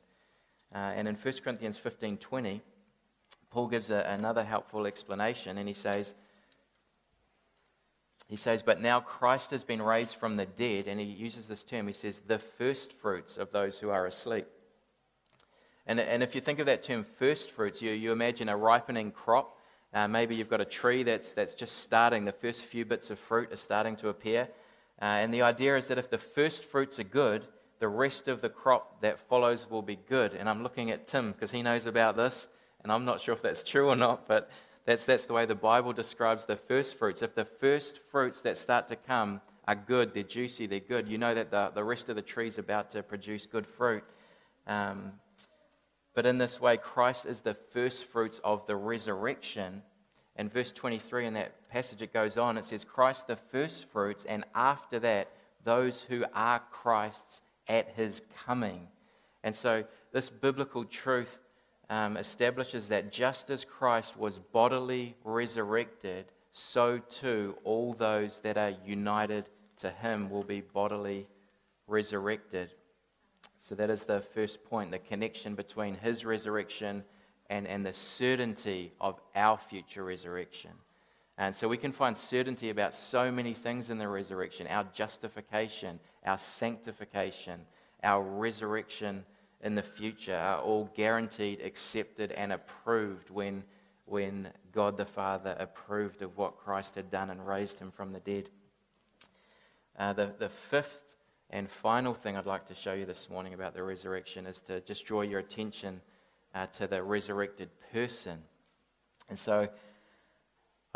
Uh, 0.74 0.78
and 0.78 1.08
in 1.08 1.14
1 1.14 1.34
Corinthians 1.42 1.78
15 1.78 2.18
20, 2.18 2.60
Paul 3.50 3.68
gives 3.68 3.90
a, 3.90 4.04
another 4.10 4.44
helpful 4.44 4.86
explanation, 4.86 5.56
and 5.56 5.66
he 5.66 5.74
says, 5.74 6.14
he 8.26 8.36
says, 8.36 8.62
But 8.62 8.80
now 8.80 9.00
Christ 9.00 9.50
has 9.50 9.64
been 9.64 9.82
raised 9.82 10.16
from 10.16 10.36
the 10.36 10.46
dead, 10.46 10.86
and 10.88 10.98
he 10.98 11.06
uses 11.06 11.46
this 11.46 11.62
term, 11.62 11.86
he 11.86 11.92
says, 11.92 12.20
the 12.26 12.38
first 12.38 12.92
fruits 12.92 13.36
of 13.36 13.52
those 13.52 13.78
who 13.78 13.90
are 13.90 14.06
asleep. 14.06 14.46
And, 15.86 16.00
and 16.00 16.22
if 16.22 16.34
you 16.34 16.40
think 16.40 16.58
of 16.58 16.66
that 16.66 16.82
term 16.82 17.04
first 17.18 17.50
fruits, 17.50 17.82
you, 17.82 17.92
you 17.92 18.12
imagine 18.12 18.48
a 18.48 18.56
ripening 18.56 19.10
crop. 19.10 19.58
Uh, 19.92 20.08
maybe 20.08 20.34
you've 20.34 20.50
got 20.50 20.60
a 20.60 20.64
tree 20.64 21.02
that's, 21.02 21.32
that's 21.32 21.54
just 21.54 21.78
starting, 21.78 22.24
the 22.24 22.32
first 22.32 22.64
few 22.64 22.84
bits 22.84 23.10
of 23.10 23.18
fruit 23.18 23.52
are 23.52 23.56
starting 23.56 23.94
to 23.96 24.08
appear. 24.08 24.48
Uh, 25.00 25.04
and 25.04 25.32
the 25.32 25.42
idea 25.42 25.76
is 25.76 25.88
that 25.88 25.98
if 25.98 26.08
the 26.08 26.18
first 26.18 26.64
fruits 26.64 26.98
are 26.98 27.04
good, 27.04 27.46
the 27.80 27.88
rest 27.88 28.28
of 28.28 28.40
the 28.40 28.48
crop 28.48 29.02
that 29.02 29.20
follows 29.28 29.68
will 29.68 29.82
be 29.82 29.98
good. 30.08 30.32
And 30.32 30.48
I'm 30.48 30.62
looking 30.62 30.90
at 30.90 31.06
Tim 31.06 31.32
because 31.32 31.50
he 31.50 31.62
knows 31.62 31.86
about 31.86 32.16
this, 32.16 32.48
and 32.82 32.90
I'm 32.90 33.04
not 33.04 33.20
sure 33.20 33.34
if 33.34 33.42
that's 33.42 33.62
true 33.62 33.88
or 33.88 33.96
not, 33.96 34.26
but 34.26 34.50
that's, 34.86 35.04
that's 35.04 35.24
the 35.24 35.32
way 35.32 35.46
the 35.46 35.54
Bible 35.54 35.92
describes 35.92 36.44
the 36.44 36.56
first 36.56 36.98
fruits. 36.98 37.22
If 37.22 37.34
the 37.34 37.44
first 37.44 38.00
fruits 38.10 38.42
that 38.42 38.58
start 38.58 38.88
to 38.88 38.96
come 38.96 39.40
are 39.66 39.74
good, 39.74 40.12
they're 40.12 40.22
juicy, 40.22 40.66
they're 40.66 40.80
good, 40.80 41.08
you 41.08 41.16
know 41.16 41.34
that 41.34 41.50
the, 41.50 41.70
the 41.74 41.84
rest 41.84 42.10
of 42.10 42.16
the 42.16 42.22
tree 42.22 42.48
is 42.48 42.58
about 42.58 42.90
to 42.90 43.02
produce 43.02 43.46
good 43.46 43.66
fruit. 43.66 44.04
Um, 44.66 45.12
but 46.14 46.26
in 46.26 46.38
this 46.38 46.60
way, 46.60 46.76
Christ 46.76 47.24
is 47.26 47.40
the 47.40 47.54
first 47.54 48.04
fruits 48.04 48.40
of 48.44 48.66
the 48.66 48.76
resurrection. 48.76 49.82
In 50.36 50.48
verse 50.48 50.70
23 50.70 51.26
in 51.26 51.34
that 51.34 51.68
passage, 51.70 52.02
it 52.02 52.12
goes 52.12 52.36
on, 52.36 52.58
it 52.58 52.64
says, 52.64 52.84
Christ 52.84 53.26
the 53.26 53.36
first 53.36 53.90
fruits, 53.90 54.24
and 54.28 54.44
after 54.54 54.98
that, 55.00 55.30
those 55.64 56.02
who 56.02 56.24
are 56.34 56.60
Christ's 56.70 57.40
at 57.68 57.88
his 57.96 58.20
coming. 58.44 58.88
And 59.42 59.56
so, 59.56 59.84
this 60.12 60.30
biblical 60.30 60.84
truth 60.84 61.38
um, 61.90 62.16
establishes 62.16 62.88
that 62.88 63.12
just 63.12 63.50
as 63.50 63.64
Christ 63.64 64.16
was 64.16 64.38
bodily 64.38 65.16
resurrected, 65.24 66.26
so 66.52 66.98
too 66.98 67.56
all 67.64 67.94
those 67.94 68.38
that 68.40 68.56
are 68.56 68.74
united 68.84 69.48
to 69.80 69.90
him 69.90 70.30
will 70.30 70.42
be 70.42 70.60
bodily 70.60 71.26
resurrected. 71.86 72.70
So, 73.58 73.74
that 73.74 73.90
is 73.90 74.04
the 74.04 74.20
first 74.20 74.64
point 74.64 74.90
the 74.90 74.98
connection 74.98 75.54
between 75.54 75.94
his 75.94 76.24
resurrection 76.24 77.02
and, 77.50 77.66
and 77.66 77.84
the 77.84 77.92
certainty 77.92 78.92
of 79.00 79.20
our 79.34 79.58
future 79.58 80.04
resurrection. 80.04 80.70
And 81.36 81.54
so 81.54 81.68
we 81.68 81.76
can 81.76 81.92
find 81.92 82.16
certainty 82.16 82.70
about 82.70 82.94
so 82.94 83.32
many 83.32 83.54
things 83.54 83.90
in 83.90 83.98
the 83.98 84.08
resurrection 84.08 84.66
our 84.68 84.84
justification, 84.94 85.98
our 86.24 86.38
sanctification, 86.38 87.60
our 88.02 88.22
resurrection 88.22 89.24
in 89.64 89.74
the 89.74 89.82
future 89.82 90.36
are 90.36 90.60
all 90.60 90.90
guaranteed, 90.94 91.60
accepted, 91.62 92.30
and 92.32 92.52
approved 92.52 93.30
when, 93.30 93.64
when 94.04 94.50
God 94.72 94.98
the 94.98 95.06
Father 95.06 95.56
approved 95.58 96.20
of 96.20 96.36
what 96.36 96.58
Christ 96.58 96.94
had 96.94 97.10
done 97.10 97.30
and 97.30 97.44
raised 97.46 97.78
him 97.78 97.90
from 97.90 98.12
the 98.12 98.20
dead. 98.20 98.50
Uh, 99.98 100.12
the, 100.12 100.34
the 100.38 100.50
fifth 100.50 101.14
and 101.48 101.70
final 101.70 102.12
thing 102.12 102.36
I'd 102.36 102.44
like 102.44 102.66
to 102.66 102.74
show 102.74 102.92
you 102.92 103.06
this 103.06 103.30
morning 103.30 103.54
about 103.54 103.74
the 103.74 103.82
resurrection 103.82 104.44
is 104.44 104.60
to 104.62 104.80
just 104.82 105.06
draw 105.06 105.22
your 105.22 105.40
attention 105.40 106.02
uh, 106.54 106.66
to 106.66 106.86
the 106.86 107.02
resurrected 107.02 107.70
person. 107.90 108.40
And 109.30 109.38
so 109.38 109.68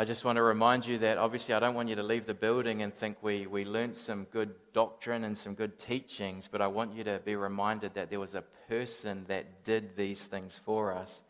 I 0.01 0.05
just 0.05 0.25
want 0.25 0.37
to 0.37 0.43
remind 0.43 0.87
you 0.87 0.99
that 0.99 1.19
obviously 1.19 1.55
I 1.55 1.59
don't 1.59 1.75
want 1.75 1.89
you 1.89 1.97
to 1.97 2.05
leave 2.05 2.25
the 2.25 2.33
building 2.33 2.83
and 2.83 2.95
think 2.95 3.17
we, 3.21 3.49
we 3.49 3.65
learned 3.65 3.97
some 3.97 4.29
good 4.31 4.55
doctrine 4.73 5.25
and 5.25 5.37
some 5.37 5.55
good 5.55 5.77
teachings, 5.77 6.49
but 6.51 6.63
I 6.63 6.69
want 6.69 6.95
you 6.95 7.03
to 7.03 7.21
be 7.25 7.35
reminded 7.35 7.95
that 7.95 8.09
there 8.09 8.21
was 8.21 8.37
a 8.37 8.45
person 8.69 9.25
that 9.27 9.65
did 9.65 9.97
these 9.97 10.23
things 10.23 10.61
for 10.65 10.93
us. 10.93 11.21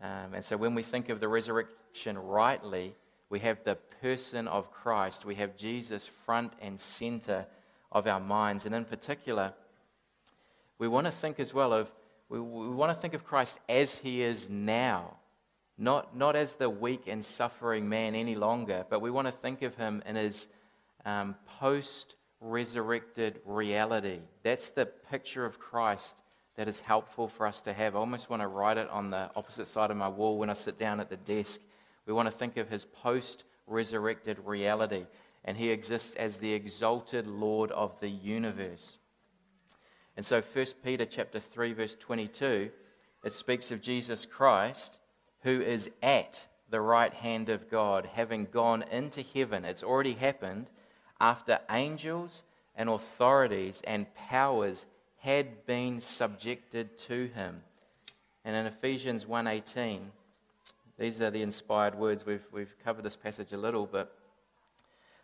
Um, 0.00 0.32
and 0.32 0.44
so 0.44 0.56
when 0.56 0.76
we 0.76 0.84
think 0.84 1.08
of 1.08 1.18
the 1.18 1.26
resurrection 1.26 2.16
rightly, 2.16 2.94
we 3.30 3.40
have 3.40 3.64
the 3.64 3.74
person 4.00 4.46
of 4.46 4.70
Christ, 4.70 5.24
we 5.24 5.34
have 5.34 5.56
Jesus 5.56 6.08
front 6.24 6.52
and 6.62 6.78
center 6.78 7.46
of 7.90 8.06
our 8.06 8.20
minds. 8.20 8.64
And 8.64 8.76
in 8.76 8.84
particular, 8.84 9.54
we 10.78 10.86
want 10.86 11.08
to 11.08 11.10
think 11.10 11.40
as 11.40 11.52
well 11.52 11.72
of, 11.72 11.90
we, 12.28 12.38
we 12.38 12.68
want 12.68 12.94
to 12.94 13.00
think 13.00 13.14
of 13.14 13.24
Christ 13.24 13.58
as 13.68 13.98
he 13.98 14.22
is 14.22 14.48
now. 14.48 15.16
Not, 15.76 16.16
not 16.16 16.36
as 16.36 16.54
the 16.54 16.70
weak 16.70 17.04
and 17.06 17.24
suffering 17.24 17.88
man 17.88 18.14
any 18.14 18.36
longer, 18.36 18.86
but 18.88 19.00
we 19.00 19.10
want 19.10 19.26
to 19.26 19.32
think 19.32 19.62
of 19.62 19.74
him 19.74 20.02
in 20.06 20.16
his 20.16 20.46
um, 21.04 21.34
post 21.58 22.14
resurrected 22.40 23.40
reality. 23.44 24.20
That's 24.42 24.70
the 24.70 24.86
picture 24.86 25.44
of 25.44 25.58
Christ 25.58 26.14
that 26.56 26.68
is 26.68 26.78
helpful 26.78 27.26
for 27.26 27.46
us 27.46 27.60
to 27.62 27.72
have. 27.72 27.96
I 27.96 27.98
almost 27.98 28.30
want 28.30 28.42
to 28.42 28.48
write 28.48 28.78
it 28.78 28.88
on 28.90 29.10
the 29.10 29.30
opposite 29.34 29.66
side 29.66 29.90
of 29.90 29.96
my 29.96 30.08
wall 30.08 30.38
when 30.38 30.50
I 30.50 30.52
sit 30.52 30.78
down 30.78 31.00
at 31.00 31.10
the 31.10 31.16
desk. 31.16 31.60
We 32.06 32.12
want 32.12 32.30
to 32.30 32.36
think 32.36 32.56
of 32.56 32.68
his 32.68 32.84
post 32.84 33.44
resurrected 33.66 34.38
reality 34.44 35.06
and 35.44 35.56
he 35.56 35.70
exists 35.70 36.14
as 36.14 36.36
the 36.36 36.52
exalted 36.52 37.26
Lord 37.26 37.70
of 37.72 37.98
the 38.00 38.08
universe. 38.08 38.98
And 40.16 40.24
so 40.24 40.40
1 40.40 40.66
Peter 40.84 41.04
chapter 41.04 41.40
3 41.40 41.72
verse 41.72 41.96
22 41.98 42.70
it 43.24 43.32
speaks 43.32 43.70
of 43.70 43.80
Jesus 43.80 44.26
Christ 44.26 44.98
who 45.44 45.60
is 45.60 45.90
at 46.02 46.46
the 46.70 46.80
right 46.80 47.14
hand 47.14 47.48
of 47.48 47.70
God 47.70 48.08
having 48.14 48.46
gone 48.46 48.82
into 48.90 49.22
heaven 49.22 49.64
it's 49.64 49.82
already 49.82 50.14
happened 50.14 50.68
after 51.20 51.60
angels 51.70 52.42
and 52.74 52.88
authorities 52.88 53.80
and 53.86 54.12
powers 54.14 54.86
had 55.18 55.64
been 55.64 56.00
subjected 56.00 56.98
to 56.98 57.28
him. 57.28 57.62
And 58.44 58.56
in 58.56 58.66
Ephesians 58.66 59.24
1:18 59.26 60.00
these 60.98 61.20
are 61.20 61.30
the 61.30 61.42
inspired 61.42 61.94
words 61.94 62.26
we've 62.26 62.46
we've 62.50 62.74
covered 62.84 63.04
this 63.04 63.16
passage 63.16 63.52
a 63.52 63.56
little 63.56 63.86
but 63.86 64.18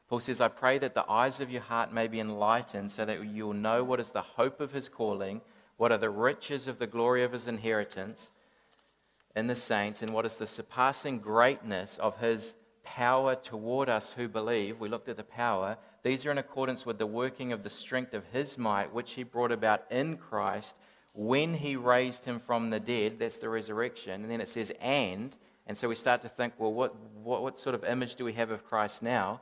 Paul 0.08 0.18
says, 0.18 0.40
I 0.40 0.48
pray 0.48 0.76
that 0.78 0.94
the 0.94 1.08
eyes 1.08 1.38
of 1.38 1.52
your 1.52 1.62
heart 1.62 1.92
may 1.92 2.08
be 2.08 2.18
enlightened 2.18 2.90
so 2.90 3.04
that 3.04 3.24
you 3.24 3.46
will 3.46 3.54
know 3.54 3.84
what 3.84 4.00
is 4.00 4.10
the 4.10 4.22
hope 4.22 4.60
of 4.60 4.72
his 4.72 4.88
calling, 4.88 5.40
what 5.76 5.92
are 5.92 5.98
the 5.98 6.10
riches 6.10 6.66
of 6.66 6.80
the 6.80 6.88
glory 6.88 7.22
of 7.22 7.30
his 7.30 7.46
inheritance 7.46 8.30
in 9.36 9.46
the 9.46 9.56
saints, 9.56 10.02
and 10.02 10.12
what 10.12 10.26
is 10.26 10.36
the 10.36 10.46
surpassing 10.46 11.18
greatness 11.18 11.98
of 11.98 12.18
his 12.18 12.56
power 12.82 13.34
toward 13.34 13.88
us 13.88 14.12
who 14.12 14.28
believe. 14.28 14.80
We 14.80 14.88
looked 14.88 15.08
at 15.08 15.16
the 15.16 15.24
power. 15.24 15.76
These 16.02 16.26
are 16.26 16.30
in 16.30 16.38
accordance 16.38 16.86
with 16.86 16.98
the 16.98 17.06
working 17.06 17.52
of 17.52 17.62
the 17.62 17.70
strength 17.70 18.14
of 18.14 18.24
his 18.32 18.58
might, 18.58 18.92
which 18.92 19.12
he 19.12 19.22
brought 19.22 19.52
about 19.52 19.84
in 19.90 20.16
Christ 20.16 20.78
when 21.12 21.54
he 21.54 21.76
raised 21.76 22.24
him 22.24 22.40
from 22.40 22.70
the 22.70 22.80
dead. 22.80 23.18
That's 23.18 23.36
the 23.36 23.48
resurrection. 23.48 24.22
And 24.22 24.30
then 24.30 24.40
it 24.40 24.48
says, 24.48 24.72
and. 24.80 25.34
And 25.66 25.76
so 25.76 25.88
we 25.88 25.94
start 25.94 26.22
to 26.22 26.28
think, 26.28 26.54
well, 26.58 26.72
what, 26.72 26.96
what, 27.22 27.42
what 27.42 27.58
sort 27.58 27.74
of 27.74 27.84
image 27.84 28.16
do 28.16 28.24
we 28.24 28.32
have 28.32 28.50
of 28.50 28.64
Christ 28.64 29.02
now? 29.02 29.40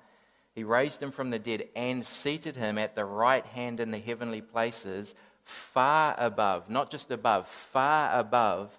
He 0.54 0.64
raised 0.64 1.02
him 1.02 1.12
from 1.12 1.30
the 1.30 1.38
dead 1.38 1.68
and 1.76 2.04
seated 2.04 2.56
him 2.56 2.78
at 2.78 2.96
the 2.96 3.04
right 3.04 3.46
hand 3.46 3.80
in 3.80 3.92
the 3.92 3.98
heavenly 3.98 4.40
places, 4.40 5.14
far 5.44 6.14
above, 6.18 6.68
not 6.68 6.90
just 6.90 7.10
above, 7.10 7.48
far 7.48 8.18
above 8.18 8.76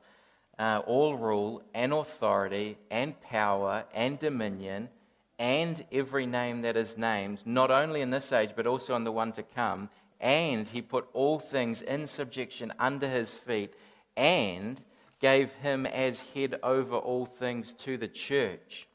uh, 0.60 0.82
all 0.86 1.16
rule 1.16 1.64
and 1.74 1.92
authority 1.92 2.78
and 2.92 3.20
power 3.22 3.86
and 3.94 4.20
dominion 4.20 4.90
and 5.40 5.86
every 5.92 6.28
name 6.28 6.62
that 6.62 6.78
is 6.78 6.98
named, 6.98 7.42
not 7.46 7.72
only 7.72 8.02
in 8.02 8.10
this 8.10 8.32
age, 8.32 8.52
but 8.56 8.68
also 8.68 8.96
in 8.96 9.06
the 9.06 9.12
one 9.12 9.32
to 9.32 9.42
come. 9.42 9.90
And 10.20 10.68
he 10.68 10.82
put 10.82 11.08
all 11.14 11.40
things 11.40 11.82
in 11.82 12.06
subjection 12.06 12.74
under 12.78 13.08
his 13.08 13.34
feet 13.34 13.74
and 14.18 14.84
gave 15.22 15.52
him 15.54 15.86
as 15.86 16.22
head 16.34 16.60
over 16.62 16.98
all 16.98 17.26
things 17.26 17.72
to 17.74 17.98
the 17.98 18.08
church 18.08 18.90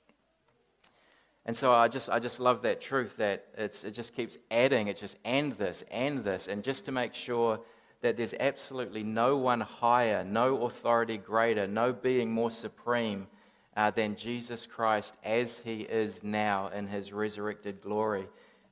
and 1.47 1.57
so 1.57 1.73
I 1.73 1.89
just, 1.89 2.09
I 2.09 2.19
just 2.21 2.41
love 2.41 2.63
that 2.63 2.81
truth 2.81 3.19
that 3.19 3.47
it's, 3.57 3.85
it 3.85 3.93
just 3.93 4.15
keeps 4.15 4.39
adding, 4.51 4.89
it 4.89 4.99
just 4.99 5.17
and 5.25 5.53
this, 5.53 5.85
and 5.91 6.25
this, 6.25 6.49
and 6.49 6.65
just 6.65 6.87
to 6.87 6.93
make 6.93 7.15
sure 7.15 7.61
that 8.05 8.19
there's 8.19 8.35
absolutely 8.39 9.03
no 9.03 9.39
one 9.39 9.63
higher, 9.63 10.23
no 10.25 10.67
authority 10.67 11.17
greater, 11.17 11.67
no 11.67 11.91
being 11.91 12.31
more 12.31 12.51
supreme 12.51 13.27
uh, 13.79 13.91
than 13.93 14.15
Jesus 14.15 14.67
Christ 14.67 15.15
as 15.25 15.61
he 15.61 15.81
is 15.81 16.23
now 16.23 16.69
in 16.69 16.87
his 16.87 17.15
resurrected 17.15 17.81
glory. 17.81 18.27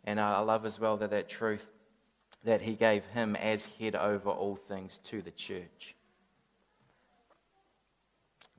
And 0.04 0.20
I 0.20 0.38
love 0.40 0.66
as 0.66 0.78
well 0.78 0.98
that 0.98 1.08
that 1.12 1.30
truth 1.30 1.66
that 2.44 2.60
he 2.60 2.74
gave 2.74 3.06
him 3.06 3.34
as 3.36 3.64
head 3.78 3.96
over 3.96 4.28
all 4.28 4.56
things 4.56 5.00
to 5.04 5.22
the 5.22 5.30
church. 5.30 5.94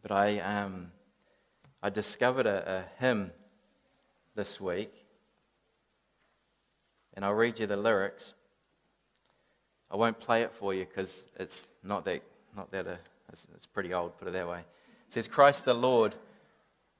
But 0.01 0.11
I, 0.11 0.39
um, 0.39 0.87
I 1.83 1.91
discovered 1.91 2.47
a, 2.47 2.77
a 2.77 2.85
hymn 2.99 3.29
this 4.33 4.59
week, 4.59 4.91
and 7.13 7.23
I'll 7.23 7.35
read 7.35 7.59
you 7.59 7.67
the 7.67 7.77
lyrics. 7.77 8.33
I 9.93 9.95
won't 9.95 10.19
play 10.19 10.41
it 10.41 10.51
for 10.53 10.73
you 10.73 10.85
because 10.85 11.23
it's 11.37 11.67
not 11.83 12.03
that, 12.05 12.23
not 12.57 12.71
that 12.71 12.87
uh, 12.87 12.95
it's, 13.31 13.47
it's 13.53 13.67
pretty 13.67 13.93
old, 13.93 14.17
put 14.17 14.27
it 14.27 14.31
that 14.31 14.49
way. 14.49 14.59
It 14.59 15.13
says, 15.13 15.27
Christ 15.27 15.65
the 15.65 15.75
Lord 15.75 16.15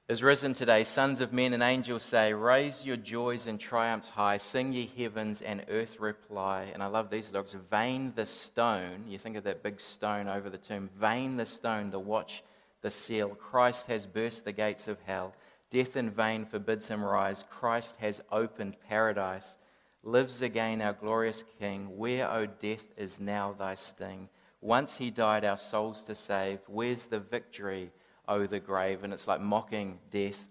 is 0.08 0.22
risen 0.22 0.54
today. 0.54 0.84
Sons 0.84 1.20
of 1.20 1.32
men 1.32 1.54
and 1.54 1.62
angels 1.62 2.04
say, 2.04 2.32
Raise 2.34 2.86
your 2.86 2.96
joys 2.96 3.48
and 3.48 3.58
triumphs 3.58 4.10
high. 4.10 4.36
Sing 4.36 4.72
ye 4.72 4.88
heavens 4.96 5.42
and 5.42 5.64
earth 5.68 5.98
reply. 5.98 6.70
And 6.72 6.84
I 6.84 6.86
love 6.86 7.10
these 7.10 7.32
lyrics. 7.32 7.56
Vain 7.68 8.12
the 8.14 8.26
stone. 8.26 9.06
You 9.08 9.18
think 9.18 9.36
of 9.36 9.42
that 9.42 9.64
big 9.64 9.80
stone 9.80 10.28
over 10.28 10.48
the 10.48 10.56
tomb. 10.56 10.88
Vain 10.96 11.36
the 11.36 11.46
stone, 11.46 11.90
the 11.90 11.98
watch, 11.98 12.44
the 12.82 12.92
seal. 12.92 13.30
Christ 13.30 13.88
has 13.88 14.06
burst 14.06 14.44
the 14.44 14.52
gates 14.52 14.86
of 14.86 14.98
hell. 15.04 15.34
Death 15.72 15.96
in 15.96 16.10
vain 16.10 16.44
forbids 16.44 16.86
him 16.86 17.02
rise. 17.02 17.44
Christ 17.50 17.96
has 17.98 18.22
opened 18.30 18.76
paradise. 18.88 19.56
Lives 20.04 20.42
again 20.42 20.80
our 20.80 20.92
glorious 20.92 21.44
King. 21.58 21.96
Where, 21.96 22.30
O 22.30 22.46
death, 22.46 22.86
is 22.96 23.18
now 23.18 23.54
thy 23.58 23.74
sting? 23.74 24.28
Once 24.60 24.96
he 24.96 25.10
died 25.10 25.44
our 25.44 25.56
souls 25.56 26.04
to 26.04 26.14
save. 26.14 26.60
Where's 26.68 27.06
the 27.06 27.18
victory? 27.18 27.90
oh, 28.28 28.46
the 28.46 28.60
grave. 28.60 29.04
And 29.04 29.12
it's 29.12 29.28
like 29.28 29.40
mocking 29.40 29.98
death. 30.10 30.46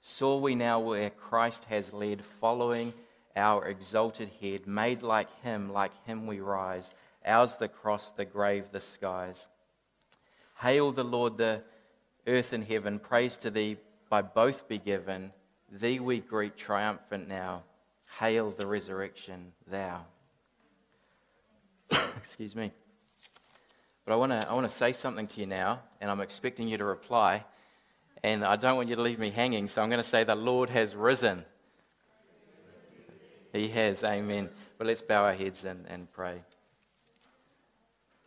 Saw 0.00 0.38
we 0.38 0.54
now 0.54 0.80
where 0.80 1.10
Christ 1.10 1.64
has 1.64 1.92
led, 1.92 2.22
following 2.40 2.92
our 3.34 3.66
exalted 3.66 4.30
head, 4.40 4.66
made 4.66 5.02
like 5.02 5.28
him, 5.42 5.72
like 5.72 5.92
him 6.06 6.26
we 6.26 6.40
rise. 6.40 6.90
Ours 7.24 7.56
the 7.56 7.68
cross, 7.68 8.10
the 8.10 8.24
grave, 8.24 8.66
the 8.72 8.80
skies. 8.80 9.48
Hail 10.60 10.92
the 10.92 11.04
Lord, 11.04 11.36
the 11.36 11.62
earth 12.26 12.52
and 12.52 12.64
heaven. 12.64 12.98
Praise 12.98 13.36
to 13.38 13.50
thee 13.50 13.76
by 14.08 14.22
both 14.22 14.68
be 14.68 14.78
given. 14.78 15.32
Thee 15.70 15.98
we 15.98 16.20
greet 16.20 16.56
triumphant 16.56 17.28
now. 17.28 17.64
Hail 18.18 18.50
the 18.50 18.66
resurrection, 18.66 19.52
thou. 19.66 20.04
Excuse 22.16 22.54
me. 22.54 22.72
But 24.04 24.12
I 24.14 24.16
want 24.16 24.32
to 24.32 24.48
I 24.48 24.54
wanna 24.54 24.68
say 24.68 24.92
something 24.92 25.26
to 25.26 25.40
you 25.40 25.46
now, 25.46 25.80
and 26.00 26.10
I'm 26.10 26.20
expecting 26.20 26.68
you 26.68 26.78
to 26.78 26.84
reply. 26.84 27.44
And 28.22 28.44
I 28.44 28.56
don't 28.56 28.76
want 28.76 28.88
you 28.88 28.96
to 28.96 29.02
leave 29.02 29.18
me 29.18 29.30
hanging, 29.30 29.68
so 29.68 29.82
I'm 29.82 29.88
going 29.88 30.02
to 30.02 30.08
say, 30.08 30.24
The 30.24 30.34
Lord 30.34 30.70
has 30.70 30.96
risen. 30.96 31.44
He 33.52 33.68
has, 33.68 34.02
amen. 34.02 34.50
But 34.78 34.86
let's 34.86 35.00
bow 35.00 35.24
our 35.24 35.32
heads 35.32 35.64
and, 35.64 35.86
and 35.88 36.10
pray. 36.12 36.42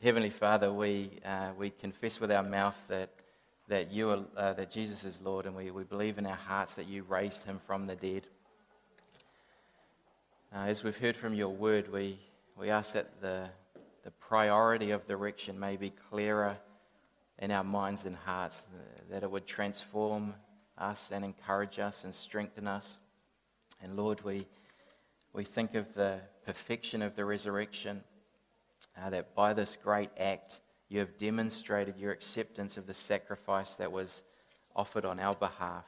Heavenly 0.02 0.30
Father, 0.30 0.72
we, 0.72 1.12
uh, 1.26 1.50
we 1.58 1.70
confess 1.70 2.20
with 2.20 2.32
our 2.32 2.44
mouth 2.44 2.82
that, 2.88 3.10
that, 3.68 3.92
you 3.92 4.10
are, 4.10 4.20
uh, 4.38 4.54
that 4.54 4.72
Jesus 4.72 5.04
is 5.04 5.22
Lord, 5.22 5.46
and 5.46 5.56
we, 5.56 5.70
we 5.72 5.84
believe 5.84 6.18
in 6.18 6.26
our 6.26 6.36
hearts 6.36 6.76
that 6.76 6.88
you 6.88 7.04
raised 7.04 7.44
him 7.44 7.60
from 7.68 7.86
the 7.86 7.96
dead. 7.96 8.28
Uh, 10.52 10.62
as 10.62 10.84
we've 10.84 10.98
heard 10.98 11.16
from 11.16 11.36
your 11.36 11.50
word, 11.50 11.94
we, 11.94 12.18
we 12.58 12.72
ask 12.72 12.94
that 12.94 13.22
the, 13.22 13.48
the 14.04 14.10
priority 14.10 14.90
of 14.90 15.06
the 15.06 15.16
resurrection 15.16 15.60
may 15.60 15.78
be 15.78 15.92
clearer 16.10 16.58
in 17.38 17.52
our 17.52 17.64
minds 17.64 18.06
and 18.06 18.16
hearts, 18.16 18.66
that 19.12 19.22
it 19.22 19.30
would 19.30 19.46
transform 19.46 20.34
us 20.76 21.10
and 21.12 21.24
encourage 21.24 21.78
us 21.78 22.04
and 22.04 22.16
strengthen 22.16 22.68
us. 22.68 22.98
And 23.84 23.96
Lord, 23.96 24.22
we, 24.22 24.48
we 25.34 25.44
think 25.44 25.76
of 25.76 25.94
the 25.94 26.20
perfection 26.48 27.04
of 27.04 27.16
the 27.16 27.26
resurrection, 27.26 28.02
uh, 29.00 29.12
that 29.12 29.36
by 29.36 29.54
this 29.54 29.78
great 29.84 30.10
act, 30.18 30.62
you 30.88 30.98
have 30.98 31.16
demonstrated 31.20 31.96
your 31.96 32.12
acceptance 32.12 32.76
of 32.76 32.88
the 32.88 32.96
sacrifice 32.96 33.76
that 33.76 33.92
was 33.92 34.24
offered 34.76 35.06
on 35.06 35.20
our 35.20 35.36
behalf. 35.36 35.86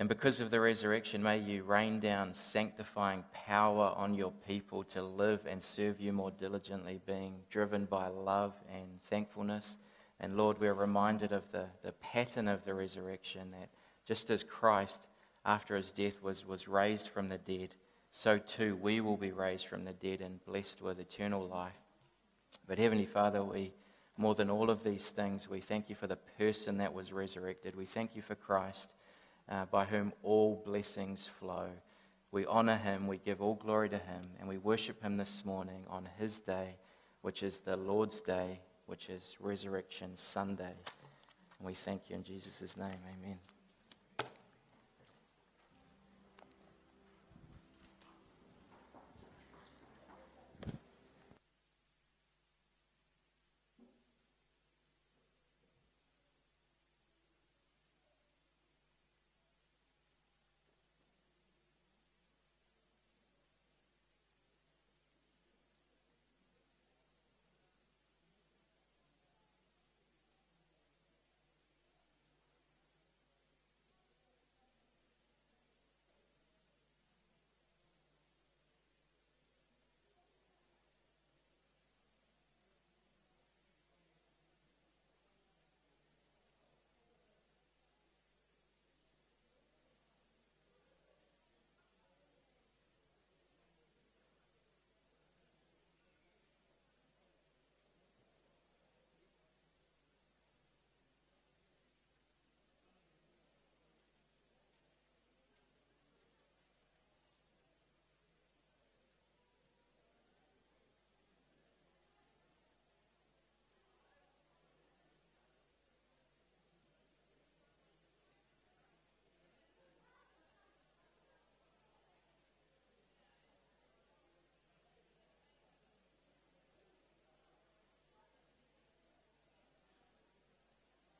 And 0.00 0.08
because 0.08 0.40
of 0.40 0.50
the 0.50 0.60
resurrection, 0.60 1.24
may 1.24 1.38
you 1.38 1.64
rain 1.64 1.98
down 1.98 2.32
sanctifying 2.32 3.24
power 3.32 3.92
on 3.96 4.14
your 4.14 4.32
people 4.46 4.84
to 4.84 5.02
live 5.02 5.40
and 5.44 5.60
serve 5.60 6.00
you 6.00 6.12
more 6.12 6.30
diligently, 6.30 7.00
being 7.04 7.34
driven 7.50 7.84
by 7.84 8.06
love 8.06 8.54
and 8.72 9.02
thankfulness. 9.06 9.76
And 10.20 10.36
Lord, 10.36 10.60
we're 10.60 10.74
reminded 10.74 11.32
of 11.32 11.50
the, 11.50 11.66
the 11.82 11.92
pattern 11.92 12.46
of 12.46 12.64
the 12.64 12.74
resurrection 12.74 13.50
that 13.50 13.70
just 14.06 14.30
as 14.30 14.44
Christ, 14.44 15.08
after 15.44 15.74
his 15.74 15.90
death, 15.90 16.22
was, 16.22 16.46
was 16.46 16.68
raised 16.68 17.08
from 17.08 17.28
the 17.28 17.38
dead, 17.38 17.74
so 18.12 18.38
too 18.38 18.76
we 18.76 19.00
will 19.00 19.16
be 19.16 19.32
raised 19.32 19.66
from 19.66 19.84
the 19.84 19.92
dead 19.94 20.20
and 20.20 20.44
blessed 20.44 20.80
with 20.80 21.00
eternal 21.00 21.44
life. 21.44 21.72
But 22.68 22.78
Heavenly 22.78 23.06
Father, 23.06 23.42
we, 23.42 23.72
more 24.16 24.36
than 24.36 24.48
all 24.48 24.70
of 24.70 24.84
these 24.84 25.10
things, 25.10 25.50
we 25.50 25.60
thank 25.60 25.90
you 25.90 25.96
for 25.96 26.06
the 26.06 26.16
person 26.38 26.78
that 26.78 26.94
was 26.94 27.12
resurrected. 27.12 27.74
We 27.74 27.84
thank 27.84 28.14
you 28.14 28.22
for 28.22 28.36
Christ 28.36 28.94
uh, 29.50 29.64
by 29.66 29.84
whom 29.84 30.12
all 30.22 30.62
blessings 30.64 31.28
flow. 31.38 31.68
We 32.30 32.44
honor 32.46 32.76
him, 32.76 33.06
we 33.06 33.18
give 33.18 33.40
all 33.40 33.54
glory 33.54 33.88
to 33.88 33.98
him, 33.98 34.22
and 34.38 34.48
we 34.48 34.58
worship 34.58 35.02
him 35.02 35.16
this 35.16 35.44
morning 35.44 35.84
on 35.88 36.08
his 36.18 36.40
day, 36.40 36.76
which 37.22 37.42
is 37.42 37.60
the 37.60 37.76
Lord's 37.76 38.20
day, 38.20 38.60
which 38.86 39.08
is 39.08 39.36
Resurrection 39.40 40.10
Sunday. 40.14 40.74
And 41.58 41.66
we 41.66 41.74
thank 41.74 42.02
you 42.08 42.16
in 42.16 42.24
Jesus' 42.24 42.76
name. 42.76 43.00
Amen. 43.22 43.38